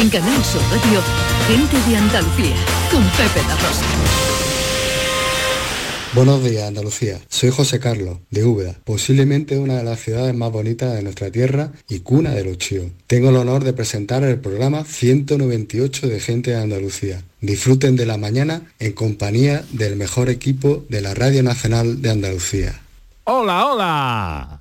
[0.00, 1.02] En Canal Sur Radio,
[1.46, 2.56] gente de Andalucía,
[2.90, 3.84] con Pepe La Rosa.
[6.14, 7.18] Buenos días, Andalucía.
[7.28, 11.72] Soy José Carlos, de Úbeda, posiblemente una de las ciudades más bonitas de nuestra tierra
[11.86, 12.86] y cuna de los chíos.
[13.06, 17.22] Tengo el honor de presentar el programa 198 de Gente de Andalucía.
[17.42, 22.80] Disfruten de la mañana en compañía del mejor equipo de la Radio Nacional de Andalucía.
[23.24, 24.59] ¡Hola, hola!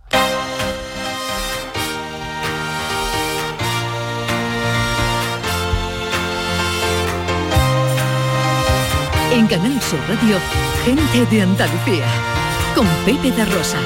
[9.40, 10.38] En Canal Sur Radio,
[10.84, 12.06] gente de Andalucía,
[12.76, 13.78] con Pepe de Rosa.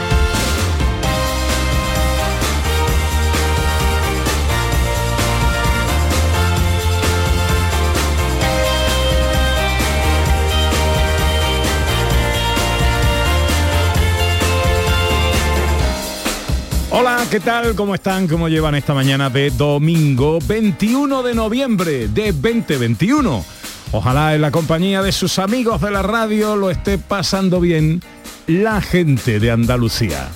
[16.89, 17.75] Hola, ¿qué tal?
[17.75, 18.27] ¿Cómo están?
[18.27, 23.62] ¿Cómo llevan esta mañana de domingo 21 de noviembre de 2021?
[23.95, 28.01] Ojalá en la compañía de sus amigos de la radio lo esté pasando bien
[28.47, 30.29] la gente de Andalucía.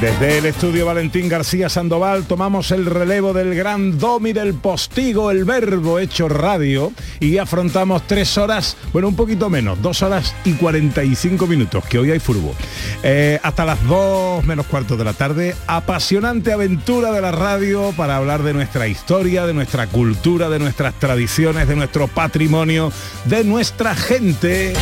[0.00, 5.44] Desde el estudio Valentín García Sandoval tomamos el relevo del gran domi del postigo, el
[5.44, 11.46] verbo hecho radio, y afrontamos tres horas, bueno, un poquito menos, dos horas y 45
[11.46, 12.54] minutos, que hoy hay fútbol.
[13.02, 18.16] Eh, hasta las dos menos cuarto de la tarde, apasionante aventura de la radio para
[18.16, 22.90] hablar de nuestra historia, de nuestra cultura, de nuestras tradiciones, de nuestro patrimonio,
[23.26, 24.72] de nuestra gente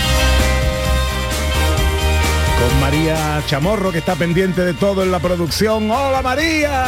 [2.81, 5.91] María Chamorro que está pendiente de todo en la producción.
[5.91, 6.85] ¡Hola María!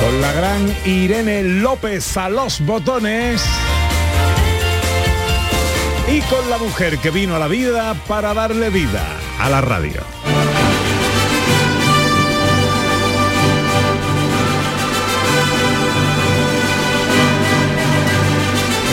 [0.00, 3.44] Con la gran Irene López a los botones.
[6.08, 9.04] Y con la mujer que vino a la vida para darle vida
[9.38, 10.00] a la radio.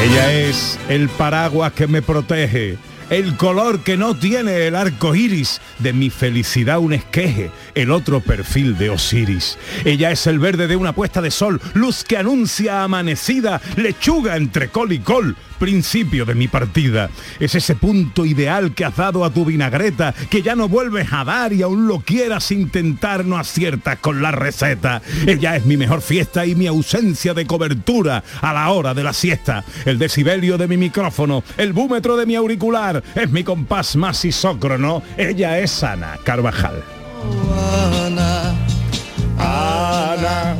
[0.04, 2.78] Ella es el paraguas que me protege
[3.10, 8.20] el color que no tiene el arco iris, de mi felicidad un esqueje, el otro
[8.20, 9.58] perfil de Osiris.
[9.86, 14.70] Ella es el verde de una puesta de sol, luz que anuncia amanecida, lechuga entre
[14.70, 17.10] col y col, principio de mi partida.
[17.40, 21.24] Es ese punto ideal que has dado a tu vinagreta, que ya no vuelves a
[21.24, 25.02] dar y aún lo quieras intentar, no aciertas con la receta.
[25.26, 29.14] Ella es mi mejor fiesta y mi ausencia de cobertura a la hora de la
[29.14, 29.64] siesta.
[29.86, 35.02] El decibelio de mi micrófono, el búmetro de mi auricular, es mi compás más isócrono.
[35.18, 36.84] Ella es Ana Carvajal.
[38.06, 38.54] Ana,
[39.38, 40.56] Ana,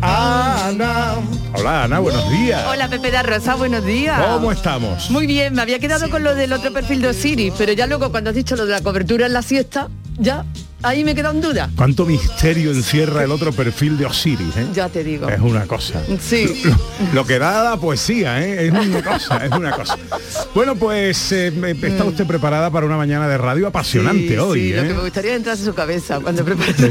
[0.00, 1.14] Ana.
[1.54, 2.64] Hola Ana, buenos días.
[2.66, 4.20] Hola Pepe de Rosa, buenos días.
[4.20, 5.10] ¿Cómo estamos?
[5.10, 8.10] Muy bien, me había quedado con lo del otro perfil de Osiris, pero ya luego
[8.10, 10.44] cuando has dicho lo de la cobertura en la siesta, ya
[10.82, 11.70] ahí me queda en duda.
[11.76, 14.56] ¿Cuánto misterio encierra el otro perfil de Osiris?
[14.56, 14.66] eh?
[14.74, 15.28] Ya te digo.
[15.28, 16.02] Es una cosa.
[16.20, 16.62] Sí.
[16.64, 16.76] Lo,
[17.14, 18.66] lo que da la poesía, ¿eh?
[18.66, 19.96] es una cosa, es una cosa.
[20.54, 24.60] Bueno, pues eh, está usted preparada para una mañana de radio apasionante Sí, hoy.
[24.60, 24.88] sí, lo ¿eh?
[24.88, 26.90] que me gustaría entrar en su cabeza cuando poesía.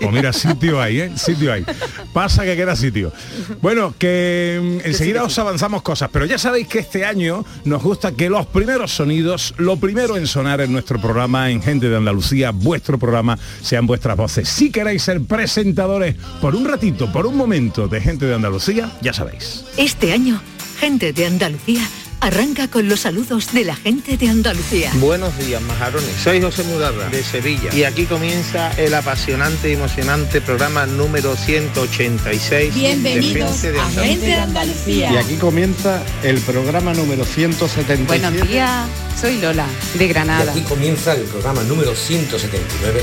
[0.00, 1.12] pues mira, sitio hay, ¿eh?
[1.16, 1.64] Sitio hay.
[2.12, 3.12] Pasa que queda sitio.
[3.60, 8.12] Bueno, que mm, enseguida os avanzamos cosas, pero ya sabéis que este año nos gusta
[8.12, 12.50] que los primeros sonidos, lo primero en sonar en nuestro programa, en Gente de Andalucía,
[12.50, 14.48] vuestro programa, sean vuestras voces.
[14.48, 19.12] Si queréis ser presentadores por un ratito, por un momento de Gente de Andalucía, ya
[19.12, 19.64] sabéis.
[19.76, 20.40] Este año,
[20.78, 21.82] gente de Andalucía
[22.20, 24.90] arranca con los saludos de la gente de Andalucía.
[24.94, 26.10] Buenos días, majarones.
[26.22, 27.74] Soy José Mudarra, de Sevilla.
[27.74, 33.84] Y aquí comienza el apasionante y emocionante programa número 186 Bienvenidos de Gente de a
[33.84, 34.04] Andalucía.
[34.04, 35.12] Gente de Andalucía.
[35.12, 38.04] Y aquí comienza el programa número 177.
[38.06, 38.86] Buenos días,
[39.20, 40.52] soy Lola, de Y Granada.
[40.52, 43.02] aquí comienza el programa número 179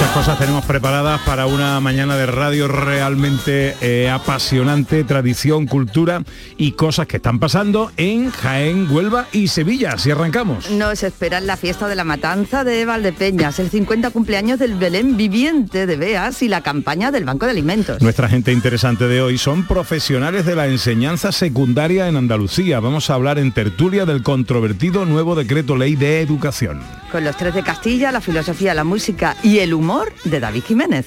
[0.00, 6.22] Muchas cosas tenemos preparadas para una mañana de radio realmente eh, apasionante, tradición, cultura
[6.56, 9.98] y cosas que están pasando en Jaén, Huelva y Sevilla.
[9.98, 10.70] Si arrancamos.
[10.70, 15.84] Nos espera la fiesta de la matanza de Valdepeñas, el 50 cumpleaños del Belén viviente
[15.84, 18.00] de Beas y la campaña del Banco de Alimentos.
[18.00, 22.80] Nuestra gente interesante de hoy son profesionales de la enseñanza secundaria en Andalucía.
[22.80, 26.80] Vamos a hablar en tertulia del controvertido nuevo decreto ley de educación.
[27.10, 31.06] Con los tres de Castilla, la filosofía, la música y el humor de David Jiménez.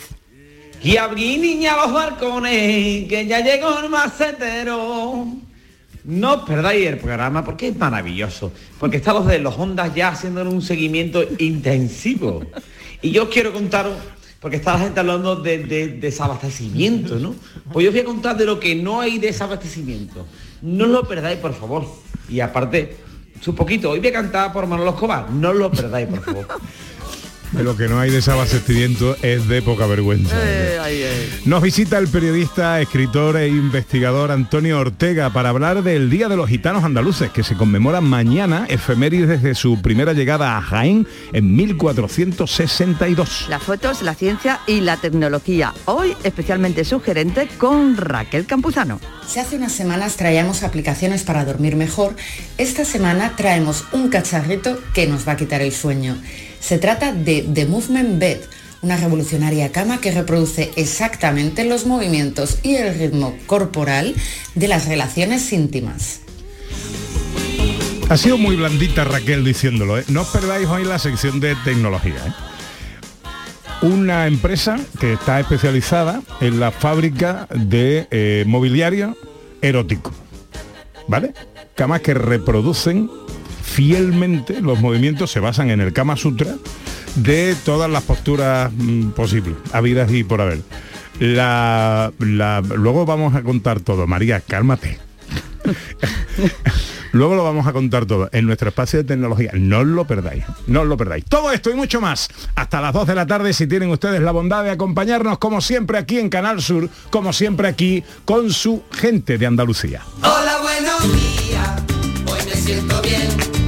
[0.83, 5.25] Y abrí niña los balcones, que ya llegó el macetero.
[6.03, 10.61] No perdáis el programa porque es maravilloso, porque estamos de los ondas ya haciendo un
[10.61, 12.43] seguimiento intensivo.
[13.01, 13.93] Y yo quiero contaros,
[14.41, 17.33] porque está la gente hablando de, de desabastecimiento, ¿no?
[17.71, 20.27] Pues yo os voy a contar de lo que no hay desabastecimiento.
[20.61, 21.85] No lo perdáis, por favor.
[22.27, 22.97] Y aparte,
[23.43, 25.29] su poquito, hoy voy a cantar por Manolo Escobar.
[25.29, 26.47] No lo perdáis, por favor.
[27.53, 30.35] De lo que no hay desabastecimiento es de poca vergüenza.
[31.45, 36.49] Nos visita el periodista, escritor e investigador Antonio Ortega para hablar del Día de los
[36.49, 43.45] Gitanos Andaluces, que se conmemora mañana, efemérides desde su primera llegada a Jaén en 1462.
[43.49, 45.73] Las fotos, la ciencia y la tecnología.
[45.85, 48.99] Hoy especialmente sugerente con Raquel Campuzano.
[49.27, 52.15] Si hace unas semanas traíamos aplicaciones para dormir mejor,
[52.57, 56.17] esta semana traemos un cacharrito que nos va a quitar el sueño.
[56.63, 58.37] Se trata de The Movement Bed,
[58.81, 64.15] una revolucionaria cama que reproduce exactamente los movimientos y el ritmo corporal
[64.55, 66.21] de las relaciones íntimas.
[68.07, 70.05] Ha sido muy blandita Raquel diciéndolo, ¿eh?
[70.07, 72.15] No os perdáis hoy la sección de tecnología.
[72.27, 73.85] ¿eh?
[73.85, 79.17] Una empresa que está especializada en la fábrica de eh, mobiliario
[79.61, 80.13] erótico.
[81.09, 81.33] ¿Vale?
[81.75, 83.09] Camas que reproducen
[83.73, 86.55] fielmente los movimientos, se basan en el Kama Sutra
[87.15, 90.59] de todas las posturas mm, posibles, habidas y por haber.
[91.19, 94.05] La, luego vamos a contar todo.
[94.07, 94.99] María, cálmate.
[97.13, 99.51] Luego lo vamos a contar todo en nuestro espacio de tecnología.
[99.53, 101.23] No os lo perdáis, no os lo perdáis.
[101.25, 104.31] Todo esto y mucho más hasta las 2 de la tarde si tienen ustedes la
[104.31, 109.37] bondad de acompañarnos como siempre aquí en Canal Sur, como siempre aquí con su gente
[109.37, 110.01] de Andalucía.
[110.23, 111.83] Hola, buenos días,
[112.25, 113.62] hoy me siento bien.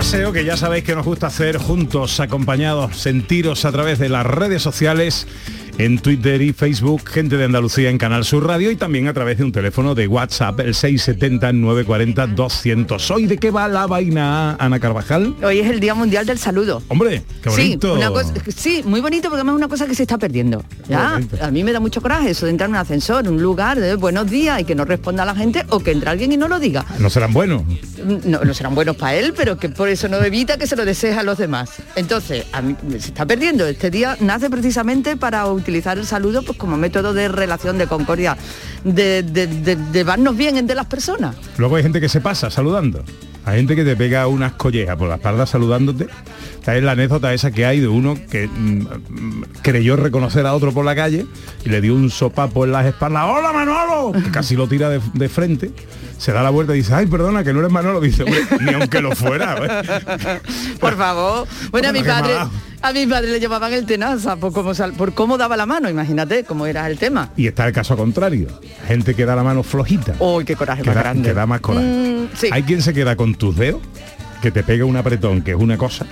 [0.00, 4.24] Paseo que ya sabéis que nos gusta hacer juntos, acompañados, sentiros a través de las
[4.24, 5.26] redes sociales,
[5.80, 9.38] en Twitter y Facebook, gente de Andalucía en Canal Sur Radio y también a través
[9.38, 13.10] de un teléfono de WhatsApp, el 670-940-200.
[13.14, 15.34] ¿Hoy de qué va la vaina, Ana Carvajal?
[15.42, 16.82] Hoy es el Día Mundial del Saludo.
[16.88, 17.94] Hombre, qué bonito.
[17.94, 20.62] Sí, una cosa- sí, muy bonito porque además es una cosa que se está perdiendo.
[20.86, 21.18] ¿ya?
[21.40, 23.80] A mí me da mucho coraje eso de entrar en un ascensor, en un lugar
[23.80, 26.36] de buenos días y que no responda a la gente o que entre alguien y
[26.36, 26.84] no lo diga.
[26.98, 27.62] No serán buenos.
[28.26, 30.84] No, no serán buenos para él, pero que por eso no evita que se lo
[30.84, 31.70] desees a los demás.
[31.96, 33.66] Entonces, a mí se está perdiendo.
[33.66, 38.36] Este día nace precisamente para utilizar el saludo pues, como método de relación, de concordia,
[38.84, 41.36] de, de, de- de bien entre las personas.
[41.58, 43.02] Luego hay gente que se pasa saludando.
[43.46, 46.08] Hay gente que te pega unas collejas por la espalda saludándote.
[46.58, 50.72] Esta es la anécdota esa que hay de uno que mm, creyó reconocer a otro
[50.72, 51.26] por la calle
[51.64, 53.24] y le dio un sopapo en las espaldas.
[53.26, 54.12] ¡Hola Manolo!
[54.12, 55.70] Que casi lo tira de, de frente.
[56.18, 57.98] Se da la vuelta y dice, ay, perdona, que no eres Manolo.
[58.02, 59.56] Dice, "Hombre, ni aunque lo fuera.
[59.58, 60.40] ¿eh?".
[60.78, 61.48] Por favor.
[61.70, 62.34] Bueno, a mi padre,
[62.82, 65.90] a mi padre le llamaban el tenaza por cómo, sal- por cómo daba la mano,
[65.90, 67.32] imagínate cómo era el tema.
[67.36, 68.48] Y está el caso contrario.
[68.86, 70.14] Gente que da la mano flojita.
[70.18, 71.28] ¡Uy, qué coraje que, más da, grande!
[71.28, 71.86] que da más coraje.
[71.86, 72.48] Mm, sí.
[72.50, 73.82] Hay quien se queda con tus dedos,
[74.40, 76.06] que te pega un apretón, que es una cosa.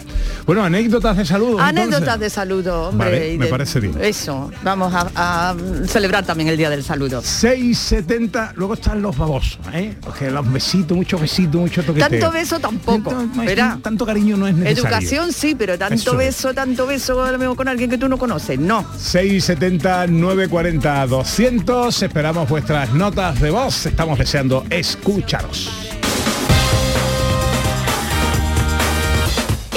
[0.46, 1.60] Bueno, anécdotas de saludos.
[1.60, 2.20] Anécdotas entonces.
[2.20, 3.10] de saludo, hombre.
[3.10, 3.94] Vale, y me de- parece bien.
[4.00, 7.22] Eso, vamos a, a celebrar también el Día del Saludo.
[7.22, 9.94] 6.70, luego están los babosos, ¿eh?
[10.00, 12.08] Porque los besitos, muchos besitos, mucho toqueteo.
[12.08, 13.14] Tanto beso tampoco.
[13.36, 13.78] Verá.
[13.82, 14.82] Tanto cariño no es necesario.
[14.84, 16.18] Educación sí, pero tanto Eso es.
[16.18, 18.58] beso, tanto beso a lo mejor con alguien que tú no conoces.
[18.58, 18.84] No.
[18.98, 25.87] 670 940 200 esperamos vuestras notas de voz estamos deseando escucharos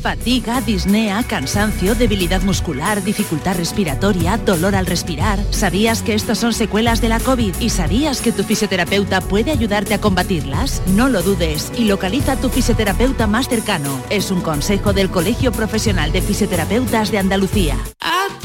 [0.00, 5.38] Fatiga, disnea, cansancio, debilidad muscular, dificultad respiratoria, dolor al respirar.
[5.50, 9.92] ¿Sabías que estos son secuelas de la COVID y sabías que tu fisioterapeuta puede ayudarte
[9.94, 10.82] a combatirlas?
[10.94, 14.02] No lo dudes y localiza a tu fisioterapeuta más cercano.
[14.08, 17.76] Es un consejo del Colegio Profesional de Fisioterapeutas de Andalucía.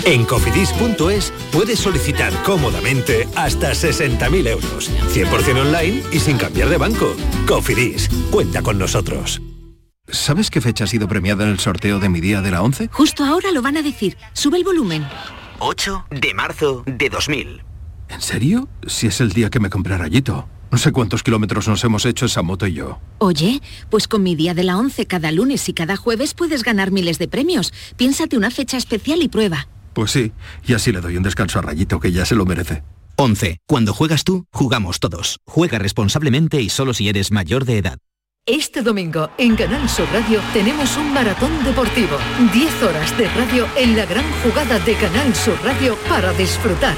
[0.03, 4.91] En cofidis.es puedes solicitar cómodamente hasta 60.000 euros.
[5.13, 7.15] 100% online y sin cambiar de banco.
[7.47, 9.41] Cofidis, cuenta con nosotros.
[10.07, 12.89] ¿Sabes qué fecha ha sido premiada en el sorteo de mi día de la 11?
[12.91, 14.17] Justo ahora lo van a decir.
[14.33, 15.05] Sube el volumen.
[15.59, 17.63] 8 de marzo de 2000.
[18.09, 18.69] ¿En serio?
[18.85, 20.47] Si es el día que me compré rayito.
[20.71, 22.99] No sé cuántos kilómetros nos hemos hecho esa moto y yo.
[23.19, 26.91] Oye, pues con mi día de la 11 cada lunes y cada jueves puedes ganar
[26.91, 27.73] miles de premios.
[27.97, 29.67] Piénsate una fecha especial y prueba.
[29.93, 30.33] Pues sí,
[30.67, 32.83] y así le doy un descanso a Rayito, que ya se lo merece.
[33.15, 33.59] 11.
[33.65, 35.39] Cuando juegas tú, jugamos todos.
[35.45, 37.99] Juega responsablemente y solo si eres mayor de edad.
[38.47, 42.15] Este domingo en Canal Sur Radio tenemos un maratón deportivo.
[42.53, 46.95] 10 horas de radio en la gran jugada de Canal Sur Radio para disfrutar.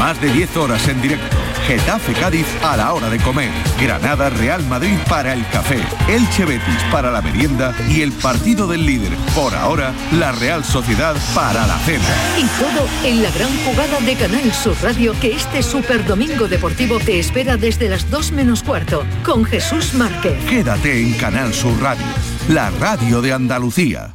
[0.00, 1.36] Más de 10 horas en directo.
[1.66, 3.50] Getafe Cádiz a la hora de comer.
[3.78, 5.78] Granada Real Madrid para el café.
[6.08, 9.12] Elche Betis para la merienda y el partido del líder.
[9.36, 12.02] Por ahora, la Real Sociedad para la cena.
[12.36, 16.98] Y todo en la gran jugada de Canal Sur Radio que este super domingo deportivo
[16.98, 20.42] te espera desde las 2 menos cuarto con Jesús Márquez.
[20.48, 22.06] Quédate en Canal Sur Radio,
[22.48, 24.14] la radio de Andalucía.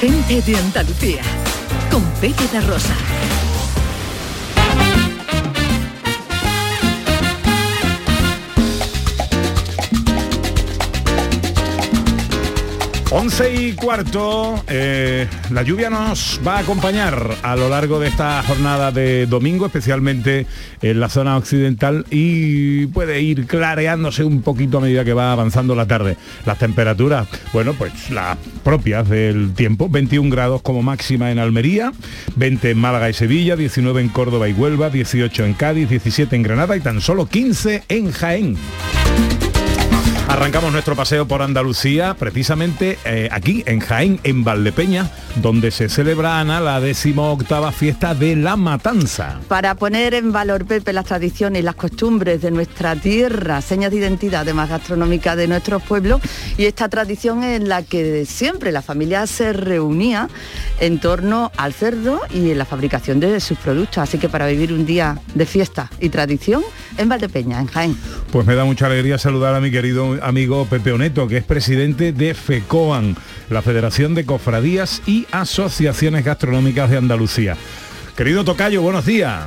[0.00, 1.22] Gente de Andalucía
[1.90, 2.94] con Pepe Rosa.
[13.10, 18.42] 11 y cuarto, eh, la lluvia nos va a acompañar a lo largo de esta
[18.42, 20.46] jornada de domingo, especialmente
[20.82, 25.76] en la zona occidental y puede ir clareándose un poquito a medida que va avanzando
[25.76, 26.16] la tarde.
[26.44, 31.92] Las temperaturas, bueno, pues las propias del tiempo, 21 grados como máxima en Almería,
[32.34, 36.42] 20 en Málaga y Sevilla, 19 en Córdoba y Huelva, 18 en Cádiz, 17 en
[36.42, 38.56] Granada y tan solo 15 en Jaén.
[40.28, 46.40] Arrancamos nuestro paseo por Andalucía, precisamente eh, aquí en Jaén, en Valdepeña, donde se celebra,
[46.40, 46.80] Ana, la
[47.16, 49.38] octava fiesta de la Matanza.
[49.46, 53.98] Para poner en valor, Pepe, las tradiciones y las costumbres de nuestra tierra, señas de
[53.98, 56.20] identidad, además gastronómica de nuestros pueblos,
[56.58, 60.28] y esta tradición en la que siempre la familia se reunía
[60.80, 63.98] en torno al cerdo y en la fabricación de sus productos.
[63.98, 66.62] Así que para vivir un día de fiesta y tradición
[66.98, 67.96] en Valdepeña, en Jaén.
[68.32, 72.12] Pues me da mucha alegría saludar a mi querido amigo Pepe Oneto, que es presidente
[72.12, 73.16] de FECOAN,
[73.50, 77.56] la Federación de Cofradías y Asociaciones Gastronómicas de Andalucía.
[78.16, 79.44] Querido Tocayo, buenos días.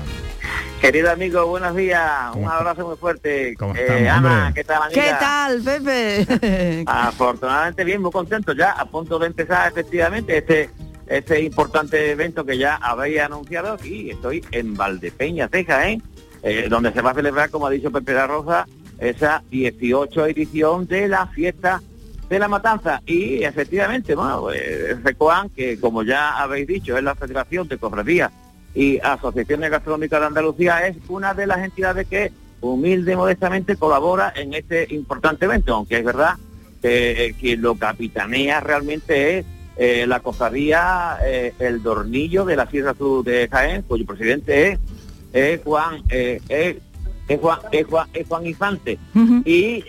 [0.81, 2.35] Querido amigo, buenos días.
[2.35, 3.55] Un abrazo muy fuerte.
[3.75, 5.01] Eh, Ana, ¿qué tal, amiga?
[5.01, 6.83] ¿Qué tal, Pepe?
[6.87, 10.69] Afortunadamente bien, muy contento ya, a punto de empezar efectivamente este
[11.09, 14.11] este importante evento que ya habéis anunciado aquí.
[14.11, 16.01] Estoy en Valdepeña, Texas, ¿eh?
[16.41, 18.65] Eh, donde se va a celebrar, como ha dicho Pepe la Rosa,
[18.99, 21.81] esa 18 edición de la fiesta
[22.29, 23.01] de la matanza.
[23.05, 28.31] Y efectivamente, bueno, eh, FECOAN, que como ya habéis dicho, es la Federación de Cofradías
[28.75, 34.33] y Asociaciones Gastronómicas de Andalucía, es una de las entidades que humilde y modestamente colabora
[34.35, 36.35] en este importante evento, aunque es verdad
[36.81, 39.45] que quien lo capitanea realmente es
[39.77, 44.77] eh, la cofradía eh, El Dornillo de la Sierra Sur de Jaén, cuyo presidente
[45.31, 46.79] es, Juan, eh,
[47.29, 48.99] es, Juan, es, Juan, es Juan Infante.
[49.45, 49.85] Y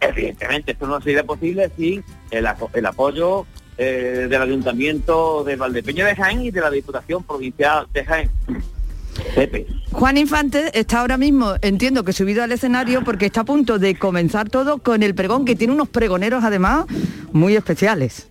[0.00, 3.46] evidentemente esto no sería posible sin el, el apoyo
[3.76, 8.30] del Ayuntamiento de Valdepeña de Jaén y de la Diputación Provincial de Jaén.
[9.34, 9.66] Pepe.
[9.90, 13.94] Juan Infante está ahora mismo, entiendo que subido al escenario porque está a punto de
[13.94, 16.86] comenzar todo con el pregón, que tiene unos pregoneros además
[17.32, 18.28] muy especiales.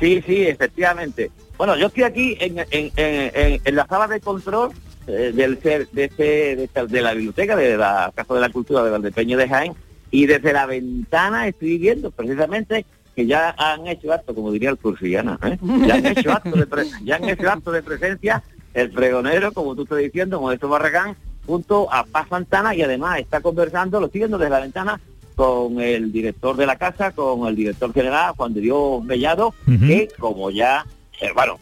[0.00, 1.30] Sí, sí, efectivamente.
[1.56, 4.70] Bueno, yo estoy aquí en, en, en, en la sala de control
[5.08, 8.90] eh, del ser, de, este, de, la biblioteca de la Casa de la Cultura de
[8.90, 9.74] Valdepeño de Jaén
[10.10, 12.84] y desde la ventana estoy viendo precisamente
[13.16, 15.58] que ya han hecho acto, como diría el cursillana, ¿eh?
[15.86, 16.66] ya, han hecho acto de
[17.04, 18.42] ya han hecho acto de presencia
[18.74, 23.40] el pregonero, como tú estás diciendo, Modesto Barragán, junto a Paz Santana y además está
[23.40, 25.00] conversando, lo estoy viendo desde la ventana,
[25.34, 30.08] con el director de la casa, con el director general, Juan de Dios Mellado, que
[30.18, 30.84] como ya,
[31.20, 31.58] eh, bueno,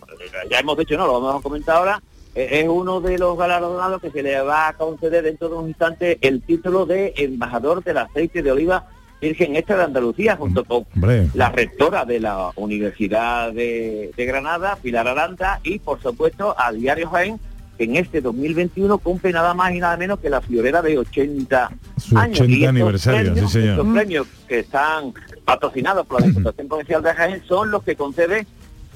[0.51, 2.03] ya hemos dicho, no, lo vamos a comentar ahora,
[2.37, 6.19] es uno de los galardonados que se le va a conceder dentro de un instante
[6.21, 8.87] el título de embajador del aceite de oliva
[9.21, 10.87] Virgen Extra de Andalucía, junto con
[11.35, 17.09] la rectora de la Universidad de, de Granada, Pilar Aranda, y por supuesto al Diario
[17.09, 17.41] Jaén,
[17.79, 21.71] que en este 2021 cumple nada más y nada menos que la fiorera de 80
[22.15, 22.41] años.
[22.41, 23.79] 80 aniversario, premios, sí señor.
[23.79, 25.15] Estos premios que están
[25.47, 28.47] patrocinados por la Diputación Provincial de Jaén son los que concede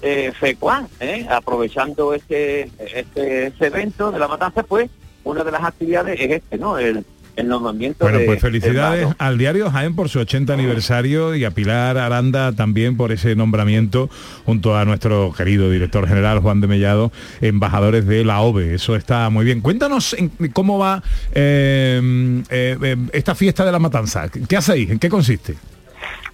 [0.03, 1.27] eh, FECUAN, ¿eh?
[1.31, 4.91] aprovechando este, este, este evento de la matanza, pues
[5.25, 6.79] una de las actividades es este, ¿no?
[6.79, 7.05] El,
[7.37, 11.51] el nombramiento Bueno, de- pues felicidades al diario Jaén por su 80 aniversario y a
[11.53, 14.11] Pilar Aranda también por ese nombramiento
[14.45, 18.75] junto a nuestro querido director general Juan de Mellado, embajadores de la OVE.
[18.75, 19.61] Eso está muy bien.
[19.61, 21.03] Cuéntanos en- cómo va
[21.33, 24.29] eh, eh, esta fiesta de la matanza.
[24.29, 24.91] ¿Qué hacéis?
[24.91, 25.55] ¿En qué consiste?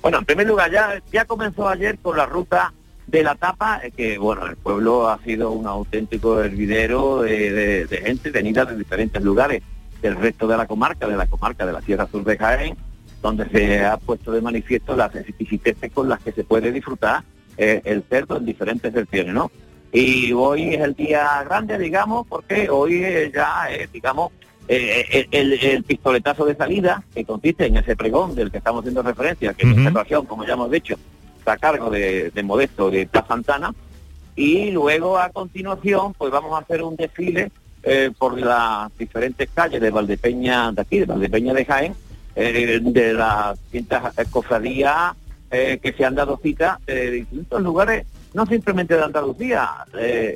[0.02, 2.72] Bueno, en primer lugar, ya, ya comenzó ayer con la ruta
[3.06, 7.86] de la tapa, eh, que bueno, el pueblo ha sido un auténtico hervidero de, de-
[7.86, 9.62] de gente venida de diferentes lugares
[10.02, 12.76] del resto de la comarca, de la comarca de la Sierra Sur de Jaén,
[13.22, 17.22] donde se ha puesto de manifiesto las exquisiteces con las que se puede disfrutar
[17.56, 19.50] eh, el cerdo en diferentes versiones, ¿no?
[19.92, 24.32] Y hoy es el día grande, digamos, porque hoy eh, ya, eh, digamos,
[24.68, 28.80] eh, el, el- el pistoletazo de salida, que consiste en ese pregón del que estamos
[28.80, 29.78] haciendo referencia, que en Ujú.
[29.80, 30.96] esta ocasión, como ya hemos dicho,
[31.50, 33.74] a cargo de, de Modesto de Plaza Santana,
[34.34, 37.50] y luego a continuación pues vamos a hacer un desfile
[37.82, 41.94] eh, por las diferentes calles de Valdepeña de aquí, de Valdepeña de Jaén,
[42.34, 45.14] eh, de las distintas cofradías
[45.50, 49.70] eh, que se han dado cita de distintos lugares, no simplemente de Andalucía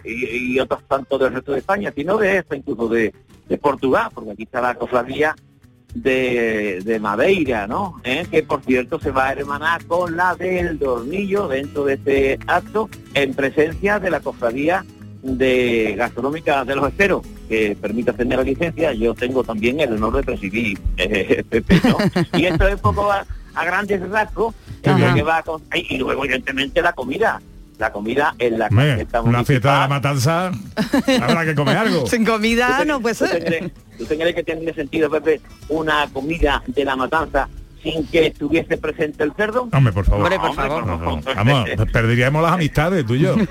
[0.05, 3.13] y, y otros tantos del resto de España, sino de esta, incluso de,
[3.49, 5.35] de Portugal, porque aquí está la cofradía
[5.95, 8.01] de, de Madeira, ¿no?
[8.05, 8.27] ¿Eh?
[8.31, 12.89] Que por cierto se va a hermanar con la del Dornillo dentro de este acto
[13.15, 14.85] en presencia de la cofradía
[15.23, 20.17] de gastronómica de los esteros, que permite tener la licencia, yo tengo también el honor
[20.17, 21.99] de presidir eh, Pepe, ¿no?
[22.39, 25.45] Y esto es un poco a, a grandes rasgos que va a
[25.75, 27.41] y luego evidentemente la comida,
[27.81, 30.53] la comida en la Hombre, fiesta una fiesta de la matanza,
[31.23, 32.07] habrá que comer algo.
[32.07, 33.45] Sin comida no puede ¿Tú te ser.
[33.45, 37.49] crees- ¿Tú te crees que tiene sentido, Pepe, una comida de la matanza
[37.83, 39.69] sin que estuviese presente el cerdo?
[39.73, 40.25] Hombre, por favor.
[40.25, 40.87] Hombre, por favor.
[40.87, 43.35] No, no, Vamos, perderíamos las amistades, tú y yo.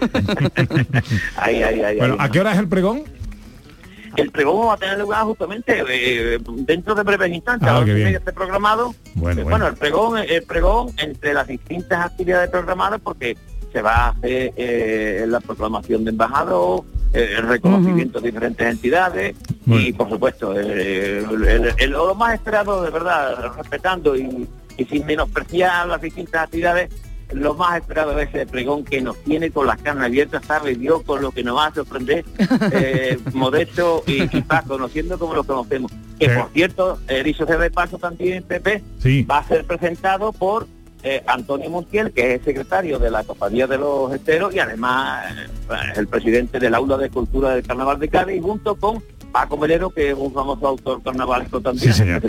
[1.97, 2.15] Bueno.
[2.19, 3.03] ¿a qué hora es el pregón?
[4.17, 7.69] El pregón va a tener lugar justamente eh, dentro de breves instantes.
[7.69, 8.93] Ah, media está programado.
[9.15, 9.67] Bueno, Eh, bueno.
[9.67, 13.37] el pregón, el pregón entre las distintas actividades programadas porque
[13.71, 16.83] se va a hacer eh, la proclamación de embajador,
[17.13, 19.35] eh, el reconocimiento de diferentes entidades
[19.65, 21.23] y por supuesto eh,
[21.77, 24.47] el- lo más esperado de verdad, respetando y,
[24.77, 26.89] y sin menospreciar las distintas actividades,
[27.31, 31.03] lo más esperado es ese pregón que nos tiene con las carnes abiertas, sabe Dios
[31.03, 32.25] con lo que nos va a sorprender
[32.71, 35.91] eh, Modesto y, y Paz, conociendo como lo conocemos.
[36.19, 36.35] Que Sí.
[36.35, 39.23] por cierto, sea de paso también, Pepe, Sí.
[39.23, 40.67] va a ser presentado por
[41.03, 45.25] eh, Antonio Montiel, que es el secretario de la Cofradía de los Esteros y además
[45.31, 49.89] eh, el presidente del Aula de Cultura del Carnaval de Cádiz, junto con Paco Melero,
[49.89, 52.21] que es un famoso autor carnavalesco también, Sí, señor.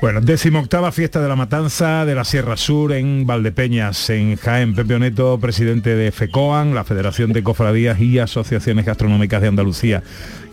[0.00, 4.74] Bueno, decimoctava fiesta de la matanza de la Sierra Sur en Valdepeñas, en Jaén.
[4.74, 10.02] Pepe Oneto, presidente de FECOAN, la Federación de Cofradías y Asociaciones Gastronómicas de Andalucía.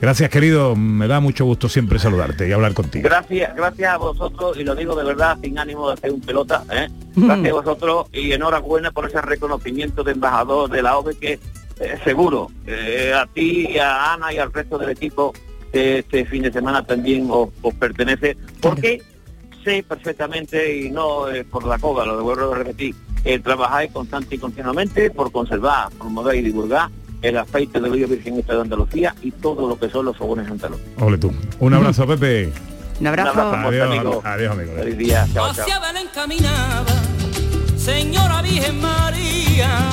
[0.02, 0.76] Gracias, querido.
[0.76, 3.08] Me da mucho gusto siempre saludarte y hablar contigo.
[3.08, 6.64] Gracias, gracias a vosotros, y lo digo de verdad, sin ánimo de hacer un pelota,
[6.72, 6.90] ¿eh?
[7.16, 11.40] gracias a vosotros y enhorabuena por ese reconocimiento de embajador de la OVE que
[11.80, 15.34] eh, seguro eh, a ti, a Ana y al resto del equipo
[15.72, 19.02] que este fin de semana también os, os pertenece, porque
[19.64, 24.36] sé perfectamente y no eh, por la coba, lo vuelvo a repetir, eh, trabajáis constante
[24.36, 26.90] y continuamente por conservar, promover y divulgar
[27.22, 30.86] el aceite del hoyo virginista de Andalucía y todo lo que son los fogones andaluces.
[31.00, 31.32] Ole tú.
[31.60, 32.52] Un abrazo, Pepe.
[33.00, 33.34] Un abrazo.
[33.34, 34.22] Un abrazo, Adiós, amigo.
[34.24, 34.72] adiós, amigo.
[34.76, 35.28] Feliz día.
[35.34, 35.64] Chao, chao.
[35.64, 36.86] Hacia Belén caminaba,
[37.78, 39.90] Señora Virgen María.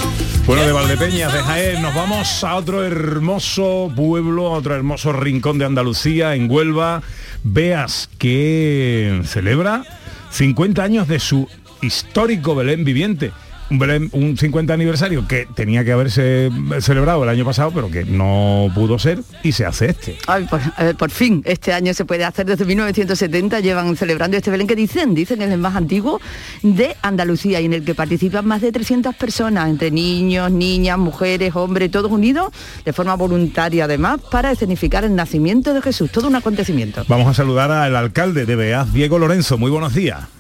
[0.49, 5.59] Bueno, de Valdepeñas, de Jaén, nos vamos a otro hermoso pueblo, a otro hermoso rincón
[5.59, 7.03] de Andalucía, en Huelva.
[7.45, 9.85] Veas que celebra
[10.31, 11.47] 50 años de su
[11.83, 13.31] histórico Belén viviente.
[13.71, 16.51] Un, un 50 aniversario que tenía que haberse
[16.81, 20.17] celebrado el año pasado, pero que no pudo ser, y se hace este.
[20.27, 24.51] Ay, por, eh, por fin, este año se puede hacer desde 1970, llevan celebrando este
[24.51, 26.21] Belén que dicen, dicen es el más antiguo
[26.63, 31.55] de Andalucía y en el que participan más de 300 personas, entre niños, niñas, mujeres,
[31.55, 32.53] hombres, todos unidos
[32.85, 37.05] de forma voluntaria además para escenificar el nacimiento de Jesús, todo un acontecimiento.
[37.09, 39.59] Vamos a saludar al alcalde de Beaz, Diego Lorenzo.
[39.59, 40.38] Muy buenos días.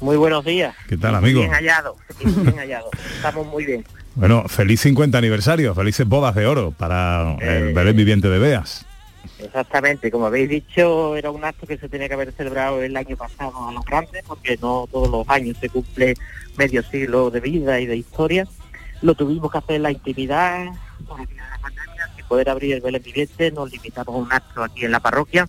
[0.00, 0.74] Muy buenos días.
[0.88, 1.40] ¿Qué tal, amigo?
[1.40, 2.90] Bien hallado, bien hallado.
[3.16, 3.84] Estamos muy bien.
[4.14, 7.72] Bueno, feliz 50 aniversario, felices bodas de oro para el Eh.
[7.74, 8.84] Belén viviente de Beas.
[9.38, 13.16] Exactamente, como habéis dicho, era un acto que se tenía que haber celebrado el año
[13.16, 16.14] pasado a los grandes, porque no todos los años se cumple
[16.56, 18.46] medio siglo de vida y de historia.
[19.02, 20.66] Lo tuvimos que hacer en la intimidad,
[21.06, 21.26] por la
[21.60, 25.00] pandemia, sin poder abrir el Belén viviente, nos limitamos a un acto aquí en la
[25.00, 25.48] parroquia.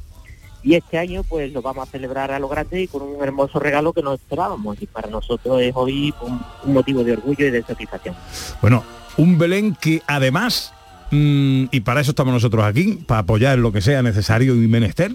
[0.68, 3.58] Y este año pues lo vamos a celebrar a lo grande y con un hermoso
[3.58, 4.76] regalo que no esperábamos.
[4.82, 8.14] Y para nosotros es hoy un, un motivo de orgullo y de satisfacción.
[8.62, 8.84] Bueno,
[9.16, 10.74] un Belén que además,
[11.12, 15.14] mm, y para eso estamos nosotros aquí, para apoyar lo que sea necesario y menester,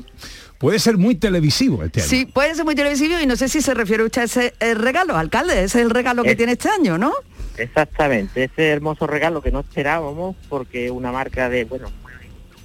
[0.57, 2.09] puede ser muy televisivo este año.
[2.09, 5.19] Sí, puede ser muy televisivo y no sé si se refiere usted a ese regalo,
[5.19, 7.13] alcalde, ese es el regalo que tiene este año, ¿no?
[7.59, 11.91] Exactamente, ese hermoso regalo que no esperábamos porque una marca de, bueno,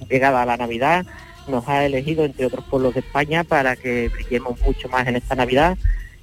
[0.08, 1.04] llegada a la Navidad
[1.48, 5.34] nos ha elegido entre otros pueblos de España para que brillemos mucho más en esta
[5.34, 5.76] Navidad.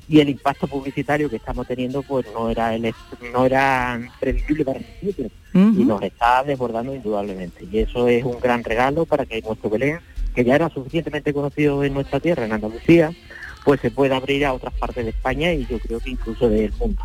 [0.08, 2.94] Y el impacto publicitario que estamos teniendo pues no era el
[3.34, 7.66] no era previsible para nosotros y nos está desbordando indudablemente.
[7.72, 10.00] Y eso es un gran regalo para que nuestro Belén
[10.36, 13.12] que ya era suficientemente conocido en nuestra tierra en Andalucía
[13.66, 16.72] pues se pueda abrir a otras partes de España y yo creo que incluso del
[16.74, 17.02] mundo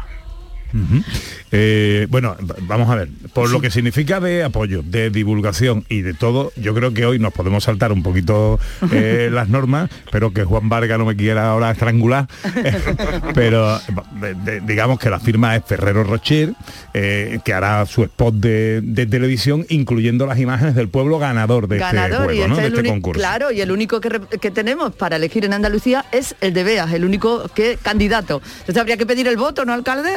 [1.52, 6.14] Eh, bueno, vamos a ver, por lo que significa de apoyo, de divulgación y de
[6.14, 8.60] todo, yo creo que hoy nos podemos saltar un poquito
[8.92, 12.28] eh, las normas, pero que Juan Vargas no me quiera ahora estrangular,
[13.34, 13.78] pero
[14.20, 16.52] de- de- digamos que la firma es Ferrero Rocher,
[16.94, 21.78] eh, que hará su spot de, de televisión, incluyendo las imágenes del pueblo ganador de
[21.78, 22.54] ganador este y juego, ¿no?
[22.54, 23.18] este el este único, concurso.
[23.20, 26.92] claro, y el único que, que tenemos para elegir en Andalucía es el de Beas,
[26.92, 28.40] el único que candidato.
[28.60, 30.10] Entonces habría que pedir el voto, ¿no, alcalde?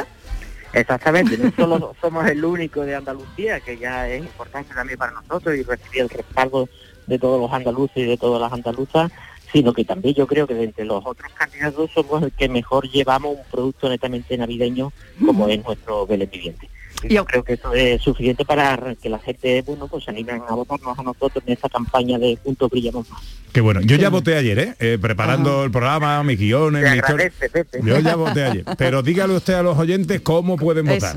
[0.74, 5.56] Exactamente, no solo somos el único de Andalucía, que ya es importante también para nosotros
[5.56, 6.68] y recibir el respaldo
[7.06, 9.12] de todos los andaluces y de todas las andaluzas,
[9.52, 12.88] sino que también yo creo que de entre los otros candidatos somos el que mejor
[12.90, 14.92] llevamos un producto netamente navideño
[15.24, 16.68] como es nuestro Belén Viviente.
[17.02, 20.42] Y yo creo que eso es suficiente para que la gente, bueno, pues se animen
[20.48, 23.20] a votarnos a nosotros en esta campaña de Juntos Brillamos Más.
[23.52, 24.74] Qué bueno, yo ya voté ayer, ¿eh?
[24.80, 27.26] Eh, preparando el programa, mis guiones, Te mi historia.
[27.26, 27.80] agradece, Pepe.
[27.84, 28.64] Yo ya voté ayer.
[28.78, 31.16] Pero dígale usted a los oyentes cómo pueden votar.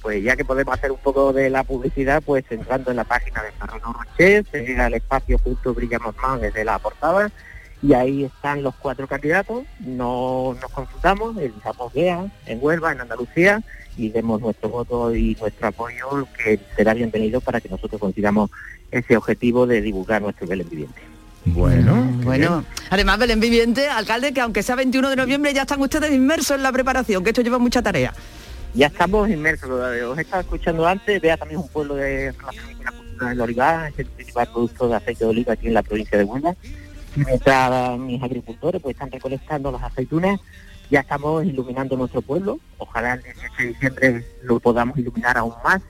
[0.00, 3.42] pues ya que podemos hacer un poco de la publicidad, pues entrando en la página
[3.42, 7.30] de Ferrero Rocher, se llega al espacio Juntos Brillamos Más desde la portada
[7.82, 13.60] y ahí están los cuatro candidatos, no nos consultamos, elijamos GEA en Huelva, en Andalucía
[13.96, 18.50] y demos nuestro voto y nuestro apoyo que será bienvenido para que nosotros consigamos
[18.90, 21.00] ese objetivo de divulgar nuestro Belén viviente.
[21.44, 26.12] Bueno, Bueno, además Belén Viviente, alcalde, que aunque sea 21 de noviembre ya están ustedes
[26.12, 28.14] inmersos en la preparación, que esto lleva mucha tarea.
[28.74, 32.84] Ya estamos inmersos, os he estado escuchando antes, vea también un pueblo de relación con
[32.84, 35.82] la cultura del olivar, es el principal producto de aceite de oliva aquí en la
[35.82, 36.54] provincia de Huelva.
[37.16, 40.40] Mientras mis agricultores pues están recolectando las aceitunas,
[40.90, 42.58] ya estamos iluminando nuestro pueblo.
[42.78, 45.80] Ojalá el 18 de diciembre lo podamos iluminar aún más.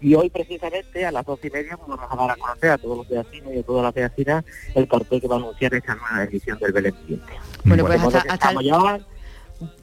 [0.00, 2.78] Y hoy precisamente a las doce y media pues, vamos a dar a conocer a
[2.78, 5.94] todos los vecinos y a todas las vecinas el cartel que va a anunciar esta
[5.94, 7.32] nueva edición del Belén Viviente.
[7.64, 9.00] Bueno, pues modo hasta- hasta estamos ya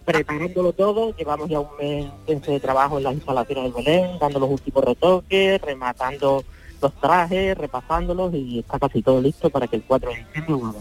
[0.05, 4.49] preparándolo todo, llevamos ya un mes de trabajo en las instalaciones del Belén, dando los
[4.49, 6.43] últimos retoques, rematando
[6.81, 10.79] los trajes, repasándolos y está casi todo listo para que el 4 de diciembre.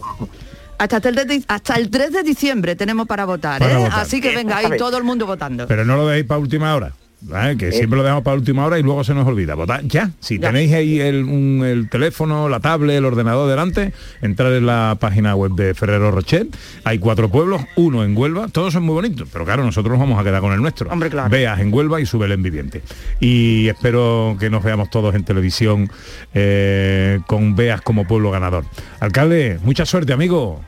[0.77, 3.83] Hasta el, 3 de, hasta el 3 de diciembre tenemos para votar, Para ¿eh?
[3.83, 3.99] votar.
[3.99, 5.67] Así que venga, ahí todo el mundo votando.
[5.67, 6.93] Pero no lo dejéis para última hora.
[7.21, 7.57] ¿Vale?
[7.57, 9.55] Que siempre lo dejamos para última hora y luego se nos olvida.
[9.55, 10.11] Votar ya.
[10.19, 10.47] Si Ya.
[10.49, 15.35] tenéis ahí el, un- el teléfono, la tablet, el ordenador delante, entrar en la página
[15.35, 16.47] web de Ferrero Rocher.
[16.83, 20.19] Hay cuatro pueblos, uno en Huelva, todos son muy bonitos, pero claro, nosotros nos vamos
[20.19, 20.89] a quedar con el nuestro.
[20.89, 21.29] Hombre, claro.
[21.29, 22.81] Veas en Huelva y su Belén viviente.
[23.19, 25.89] Y espero que nos veamos todos en televisión
[26.33, 28.63] eh, con Veas como pueblo ganador.
[28.99, 30.61] Alcalde, mucha suerte, amigo.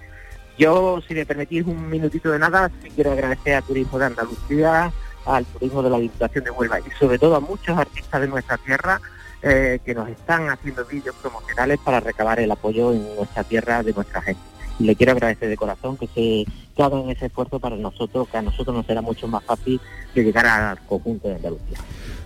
[0.57, 4.91] Yo, si me permitís un minutito de nada, quiero agradecer a Turismo de Andalucía,
[5.25, 8.57] al Turismo de la Diputación de Huelva y sobre todo a muchos artistas de nuestra
[8.57, 8.99] tierra
[9.41, 13.93] eh, que nos están haciendo vídeos promocionales para recabar el apoyo en nuestra tierra de
[13.93, 14.41] nuestra gente.
[14.79, 16.45] Y le quiero agradecer de corazón que se
[16.81, 19.79] hagan ese esfuerzo para nosotros, que a nosotros nos será mucho más fácil
[20.15, 21.77] de llegar al conjunto de Andalucía.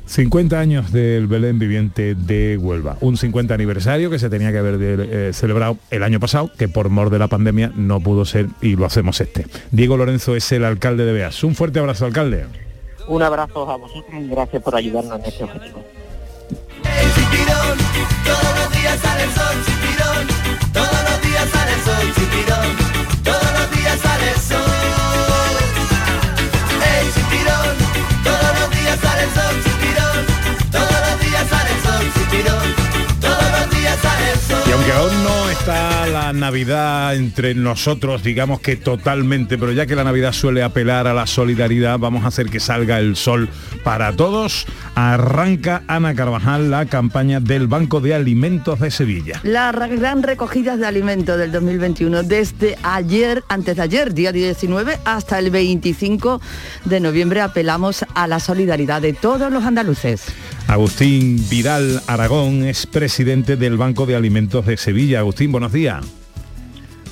[0.05, 2.97] 50 años del Belén Viviente de Huelva.
[3.01, 6.89] Un 50 aniversario que se tenía que haber eh, celebrado el año pasado, que por
[6.89, 9.47] mor de la pandemia no pudo ser y lo hacemos este.
[9.71, 11.43] Diego Lorenzo es el alcalde de Beas.
[11.43, 12.45] Un fuerte abrazo, alcalde.
[13.07, 15.83] Un abrazo a vosotros y gracias por ayudarnos en este objetivo.
[34.73, 40.03] Aunque aún no está la Navidad entre nosotros, digamos que totalmente, pero ya que la
[40.03, 43.49] Navidad suele apelar a la solidaridad, vamos a hacer que salga el sol
[43.83, 44.65] para todos.
[44.95, 49.39] Arranca Ana Carvajal la campaña del Banco de Alimentos de Sevilla.
[49.43, 54.97] La ra- gran recogida de alimentos del 2021 desde ayer, antes de ayer, día 19,
[55.05, 56.41] hasta el 25
[56.85, 60.23] de noviembre apelamos a la solidaridad de todos los andaluces.
[60.67, 65.19] Agustín Vidal Aragón es presidente del Banco de Alimentos de Sevilla.
[65.19, 66.03] Agustín, buenos días.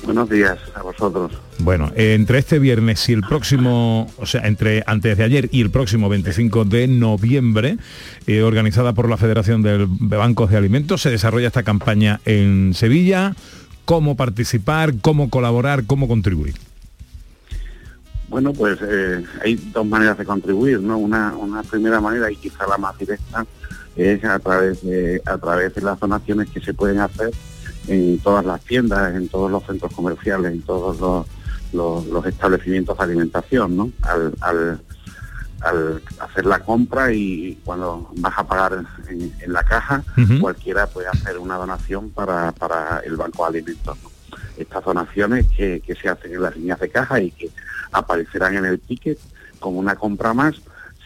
[0.04, 1.32] Buenos días a vosotros.
[1.58, 5.70] Bueno, entre este viernes y el próximo, o sea, entre antes de ayer y el
[5.70, 7.76] próximo 25 de noviembre,
[8.26, 9.86] eh, organizada por la Federación de
[10.16, 13.36] Bancos de Alimentos, se desarrolla esta campaña en Sevilla.
[13.84, 14.94] ¿Cómo participar?
[15.00, 15.84] ¿Cómo colaborar?
[15.86, 16.54] ¿Cómo contribuir?
[18.32, 20.96] Bueno, pues eh, hay dos maneras de contribuir, ¿no?
[20.98, 23.46] Una, una primera manera y quizá la más directa
[23.94, 27.30] es a través de a través de las donaciones que se pueden hacer
[27.88, 31.26] en todas las tiendas, en todos los centros comerciales, en todos los
[31.74, 33.90] los, los establecimientos de alimentación, ¿no?
[34.02, 34.80] Al, al-
[35.60, 40.02] al hacer la compra y cuando vas a pagar en, en la caja,
[40.40, 43.96] cualquiera puede hacer una donación para, para el Banco de Alimentos.
[44.02, 44.10] ¿no?
[44.56, 47.48] Estas donaciones que, que se hacen en las líneas de caja y que
[47.92, 49.18] aparecerán en el ticket
[49.60, 50.56] como una compra más,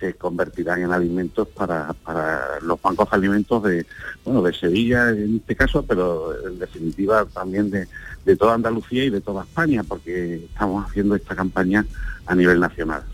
[0.01, 3.87] se convertirán en alimentos para, para los bancos de alimentos de,
[4.25, 7.89] bueno, de Sevilla en este caso, pero en definitiva también de,
[8.25, 11.87] de toda Andalucía y de toda España, porque estamos haciendo esta campaña
[12.27, 13.05] a nivel nacional.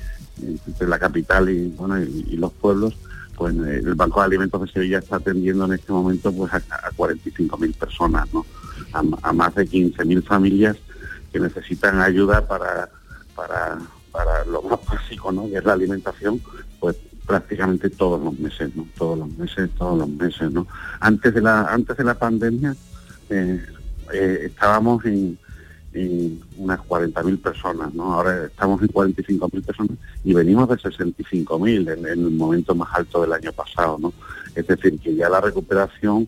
[0.68, 2.98] entre la capital y, bueno, y, y los pueblos,
[3.42, 6.58] pues eh, el Banco de Alimentos de Sevilla está atendiendo en este momento pues a,
[6.58, 8.46] a 45.000 personas, ¿no?
[8.94, 10.78] A, más de 15.000 familias
[11.34, 12.88] que necesitan ayuda para,
[13.36, 13.80] para,
[14.12, 15.50] para lo más básico, ¿no?
[15.50, 16.40] Que es la alimentación,
[16.80, 18.86] pues prácticamente todos los meses, ¿no?
[18.96, 20.68] Todos los meses, todos los meses, ¿no?
[21.00, 22.76] Antes de la, antes de la pandemia,
[23.32, 23.66] eh,
[24.14, 25.40] eh, estábamos en,
[25.94, 28.14] en unas 40.000 personas, ¿no?
[28.14, 33.22] Ahora estamos en 45.000 personas y venimos de 65.000 en, en el momento más alto
[33.22, 34.14] del año pasado, ¿no?
[34.56, 36.28] Es decir, que ya la recuperación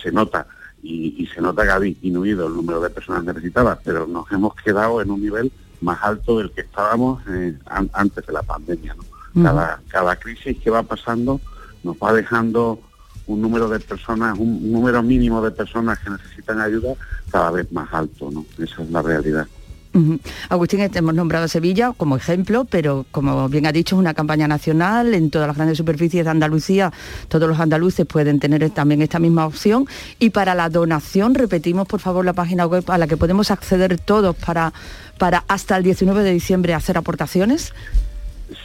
[0.00, 0.46] se nota
[0.82, 4.54] y, y se nota que ha disminuido el número de personas necesitadas, pero nos hemos
[4.56, 8.94] quedado en un nivel más alto del que estábamos eh, an- antes de la pandemia,
[8.94, 9.04] ¿no?
[9.44, 11.40] Cada, cada crisis que va pasando
[11.84, 12.80] nos va dejando
[13.30, 16.94] un número de personas, un, número mínimo de personas que necesitan ayuda
[17.30, 18.44] cada vez más alto, ¿no?
[18.62, 19.46] Esa es la realidad.
[20.48, 24.46] Agustín, hemos nombrado a Sevilla como ejemplo, pero como bien ha dicho, es una campaña
[24.46, 26.92] nacional en todas las grandes superficies de Andalucía.
[27.26, 29.86] Todos los andaluces pueden tener también esta misma opción.
[30.20, 33.98] Y para la donación, repetimos por favor la página web a la que podemos acceder
[33.98, 34.72] todos para,
[35.18, 37.72] para hasta el 19 de diciembre hacer aportaciones.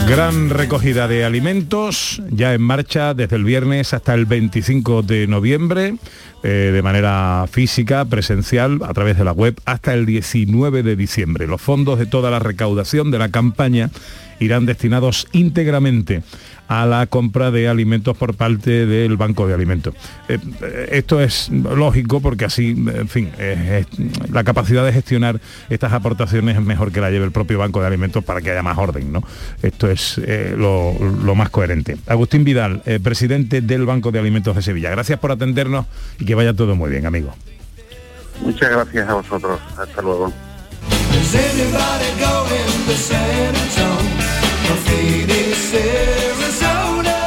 [0.09, 5.95] Gran recogida de alimentos, ya en marcha desde el viernes hasta el 25 de noviembre,
[6.43, 11.47] eh, de manera física, presencial, a través de la web, hasta el 19 de diciembre.
[11.47, 13.91] Los fondos de toda la recaudación de la campaña
[14.43, 16.23] irán destinados íntegramente
[16.69, 19.95] a la compra de alimentos por parte del Banco de Alimentos.
[20.29, 25.39] Eh, eh, esto es lógico porque así, en fin, eh, es- la capacidad de gestionar
[25.69, 28.63] estas aportaciones es mejor que la lleve el propio Banco de Alimentos para que haya
[28.63, 29.23] más orden, ¿no?
[29.63, 31.99] Esto es eh, lo, lo más coherente.
[32.07, 34.91] Agustín Vidal, eh, presidente del Banco de Alimentos de Sevilla.
[34.91, 35.85] Gracias por atendernos
[36.19, 37.35] y que vaya todo muy bien, amigo.
[38.41, 39.61] Muchas gracias a vosotros.
[39.77, 40.33] Hasta luego.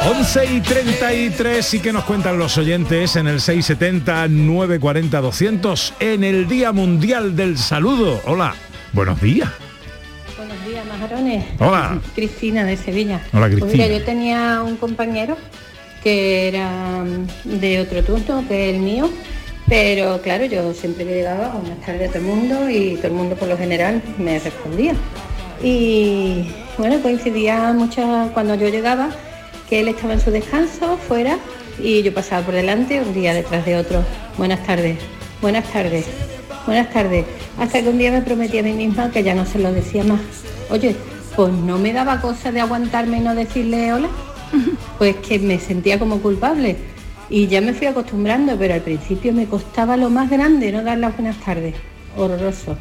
[0.08, 6.24] 11 y 33 y que nos cuentan los oyentes en el 670 940 200 en
[6.24, 8.20] el Día Mundial del Saludo.
[8.26, 8.54] Hola,
[8.92, 9.48] buenos días.
[10.36, 11.44] Buenos días, majarones.
[11.58, 12.00] Hola.
[12.14, 13.20] Cristina de Sevilla.
[13.32, 13.84] Hola, Pues Cristina.
[13.84, 15.36] mira, yo tenía un compañero
[16.02, 19.10] que era mm, de otro turno que el mío,
[19.68, 23.12] pero claro, yo siempre que llegaba, buenas tardes a todo el mundo y todo el
[23.14, 24.94] mundo por lo general me respondía.
[25.68, 26.44] Y
[26.78, 29.08] bueno, coincidía muchas cuando yo llegaba
[29.68, 31.38] que él estaba en su descanso fuera
[31.82, 34.04] y yo pasaba por delante un día detrás de otro.
[34.38, 34.96] Buenas tardes,
[35.42, 36.06] buenas tardes,
[36.66, 37.24] buenas tardes.
[37.58, 40.04] Hasta que un día me prometí a mí misma que ya no se lo decía
[40.04, 40.20] más.
[40.70, 40.94] Oye,
[41.34, 44.08] pues no me daba cosa de aguantarme y no decirle hola.
[44.98, 46.76] Pues que me sentía como culpable.
[47.28, 50.98] Y ya me fui acostumbrando, pero al principio me costaba lo más grande no dar
[50.98, 51.74] las buenas tardes.
[52.16, 52.76] Horroroso.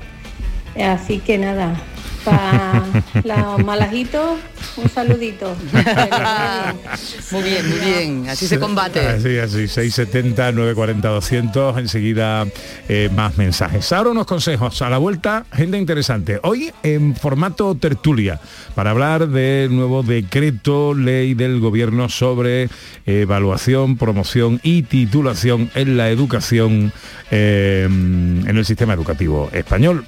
[0.80, 1.82] Así que nada,
[2.26, 2.84] para
[3.24, 4.40] los malajitos,
[4.78, 5.56] un saludito.
[7.32, 8.30] Muy bien, muy bien.
[8.30, 9.00] Así se combate.
[9.00, 11.78] Así, así, 670, 940, 200.
[11.78, 12.46] Enseguida
[12.88, 13.92] eh, más mensajes.
[13.92, 14.82] Ahora unos consejos.
[14.82, 16.40] A la vuelta, gente interesante.
[16.44, 18.40] Hoy en formato tertulia,
[18.74, 22.70] para hablar del nuevo decreto ley del gobierno sobre
[23.06, 26.92] evaluación, promoción y titulación en la educación
[27.32, 30.06] eh, en el sistema educativo español.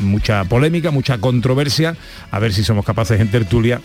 [0.00, 1.96] Mucha polémica, mucha controversia.
[2.30, 3.80] A ver si somos capaces en tertulia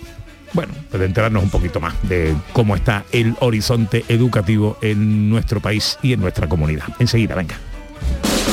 [0.55, 5.59] bueno, pues de enterarnos un poquito más de cómo está el horizonte educativo en nuestro
[5.59, 6.85] país y en nuestra comunidad.
[6.99, 7.59] Enseguida, venga.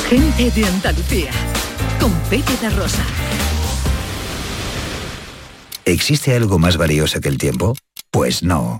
[0.09, 1.31] Gente de Andalucía,
[1.99, 3.03] con Pepe Rosa.
[5.85, 7.75] ¿Existe algo más valioso que el tiempo?
[8.11, 8.79] Pues no.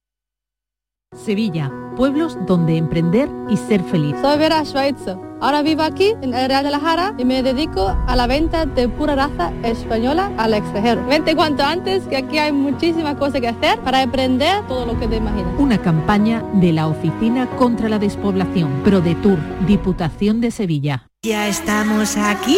[1.13, 4.15] Sevilla, pueblos donde emprender y ser feliz.
[4.21, 5.17] Soy Vera Schweitzer.
[5.41, 8.65] Ahora vivo aquí en el Real de la Jara y me dedico a la venta
[8.65, 11.05] de pura raza española al extranjero.
[11.07, 15.07] Vente cuanto antes que aquí hay muchísimas cosas que hacer para emprender todo lo que
[15.09, 15.51] te imaginas.
[15.59, 21.09] Una campaña de la Oficina contra la Despoblación, ProDetour, Diputación de Sevilla.
[21.23, 22.57] Ya estamos aquí.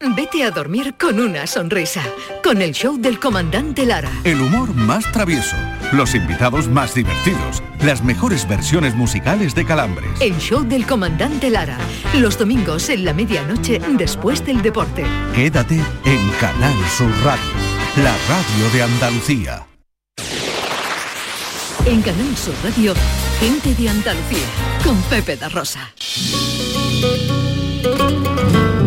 [0.00, 2.04] Vete a dormir con una sonrisa,
[2.44, 4.12] con el show del comandante Lara.
[4.22, 5.56] El humor más travieso,
[5.92, 10.08] los invitados más divertidos, las mejores versiones musicales de Calambres.
[10.20, 11.78] El show del comandante Lara,
[12.14, 15.04] los domingos en la medianoche después del deporte.
[15.34, 17.50] Quédate en Canal Sur Radio,
[17.96, 19.66] la radio de Andalucía.
[21.86, 22.94] En Canal Sur Radio,
[23.40, 24.46] gente de Andalucía,
[24.84, 25.92] con Pepe da Rosa.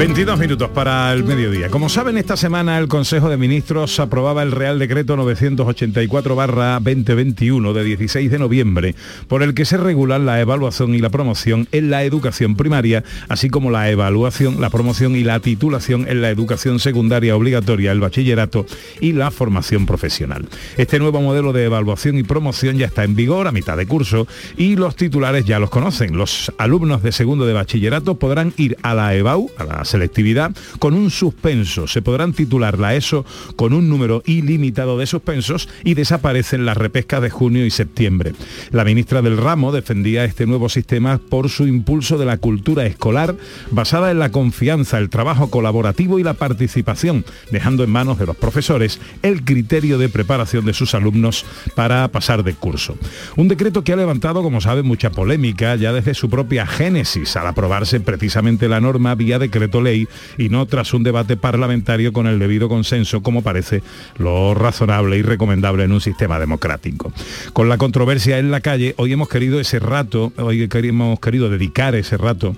[0.01, 1.69] 22 minutos para el mediodía.
[1.69, 8.31] Como saben, esta semana el Consejo de Ministros aprobaba el Real Decreto 984-2021 de 16
[8.31, 8.95] de noviembre,
[9.27, 13.51] por el que se regulan la evaluación y la promoción en la educación primaria, así
[13.51, 18.65] como la evaluación, la promoción y la titulación en la educación secundaria obligatoria, el bachillerato
[19.01, 20.49] y la formación profesional.
[20.77, 24.25] Este nuevo modelo de evaluación y promoción ya está en vigor a mitad de curso
[24.57, 26.17] y los titulares ya los conocen.
[26.17, 30.93] Los alumnos de segundo de bachillerato podrán ir a la EBAU, a la selectividad con
[30.93, 31.87] un suspenso.
[31.87, 33.25] Se podrán titular la ESO
[33.55, 38.33] con un número ilimitado de suspensos y desaparecen las repescas de junio y septiembre.
[38.71, 43.35] La ministra del ramo defendía este nuevo sistema por su impulso de la cultura escolar
[43.69, 48.37] basada en la confianza, el trabajo colaborativo y la participación, dejando en manos de los
[48.37, 52.97] profesores el criterio de preparación de sus alumnos para pasar de curso.
[53.35, 57.47] Un decreto que ha levantado, como saben, mucha polémica ya desde su propia génesis, al
[57.47, 60.07] aprobarse precisamente la norma vía decreto ley
[60.37, 63.83] y no tras un debate parlamentario con el debido consenso, como parece
[64.17, 67.11] lo razonable y recomendable en un sistema democrático.
[67.53, 71.95] Con la controversia en la calle, hoy hemos querido ese rato, hoy hemos querido dedicar
[71.95, 72.55] ese rato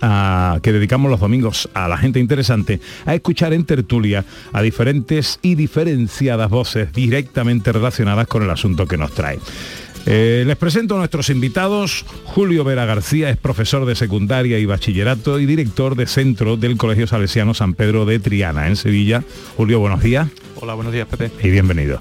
[0.00, 5.38] a- que dedicamos los domingos a la gente interesante, a escuchar en tertulia a diferentes
[5.42, 9.38] y diferenciadas voces directamente relacionadas con el asunto que nos trae.
[10.06, 12.04] Eh, les presento a nuestros invitados.
[12.24, 17.06] Julio Vera García es profesor de secundaria y bachillerato y director de centro del Colegio
[17.06, 19.22] Salesiano San Pedro de Triana, en Sevilla.
[19.56, 20.28] Julio, buenos días.
[20.56, 21.30] Hola, buenos días, Pepe.
[21.42, 22.00] Y bienvenido.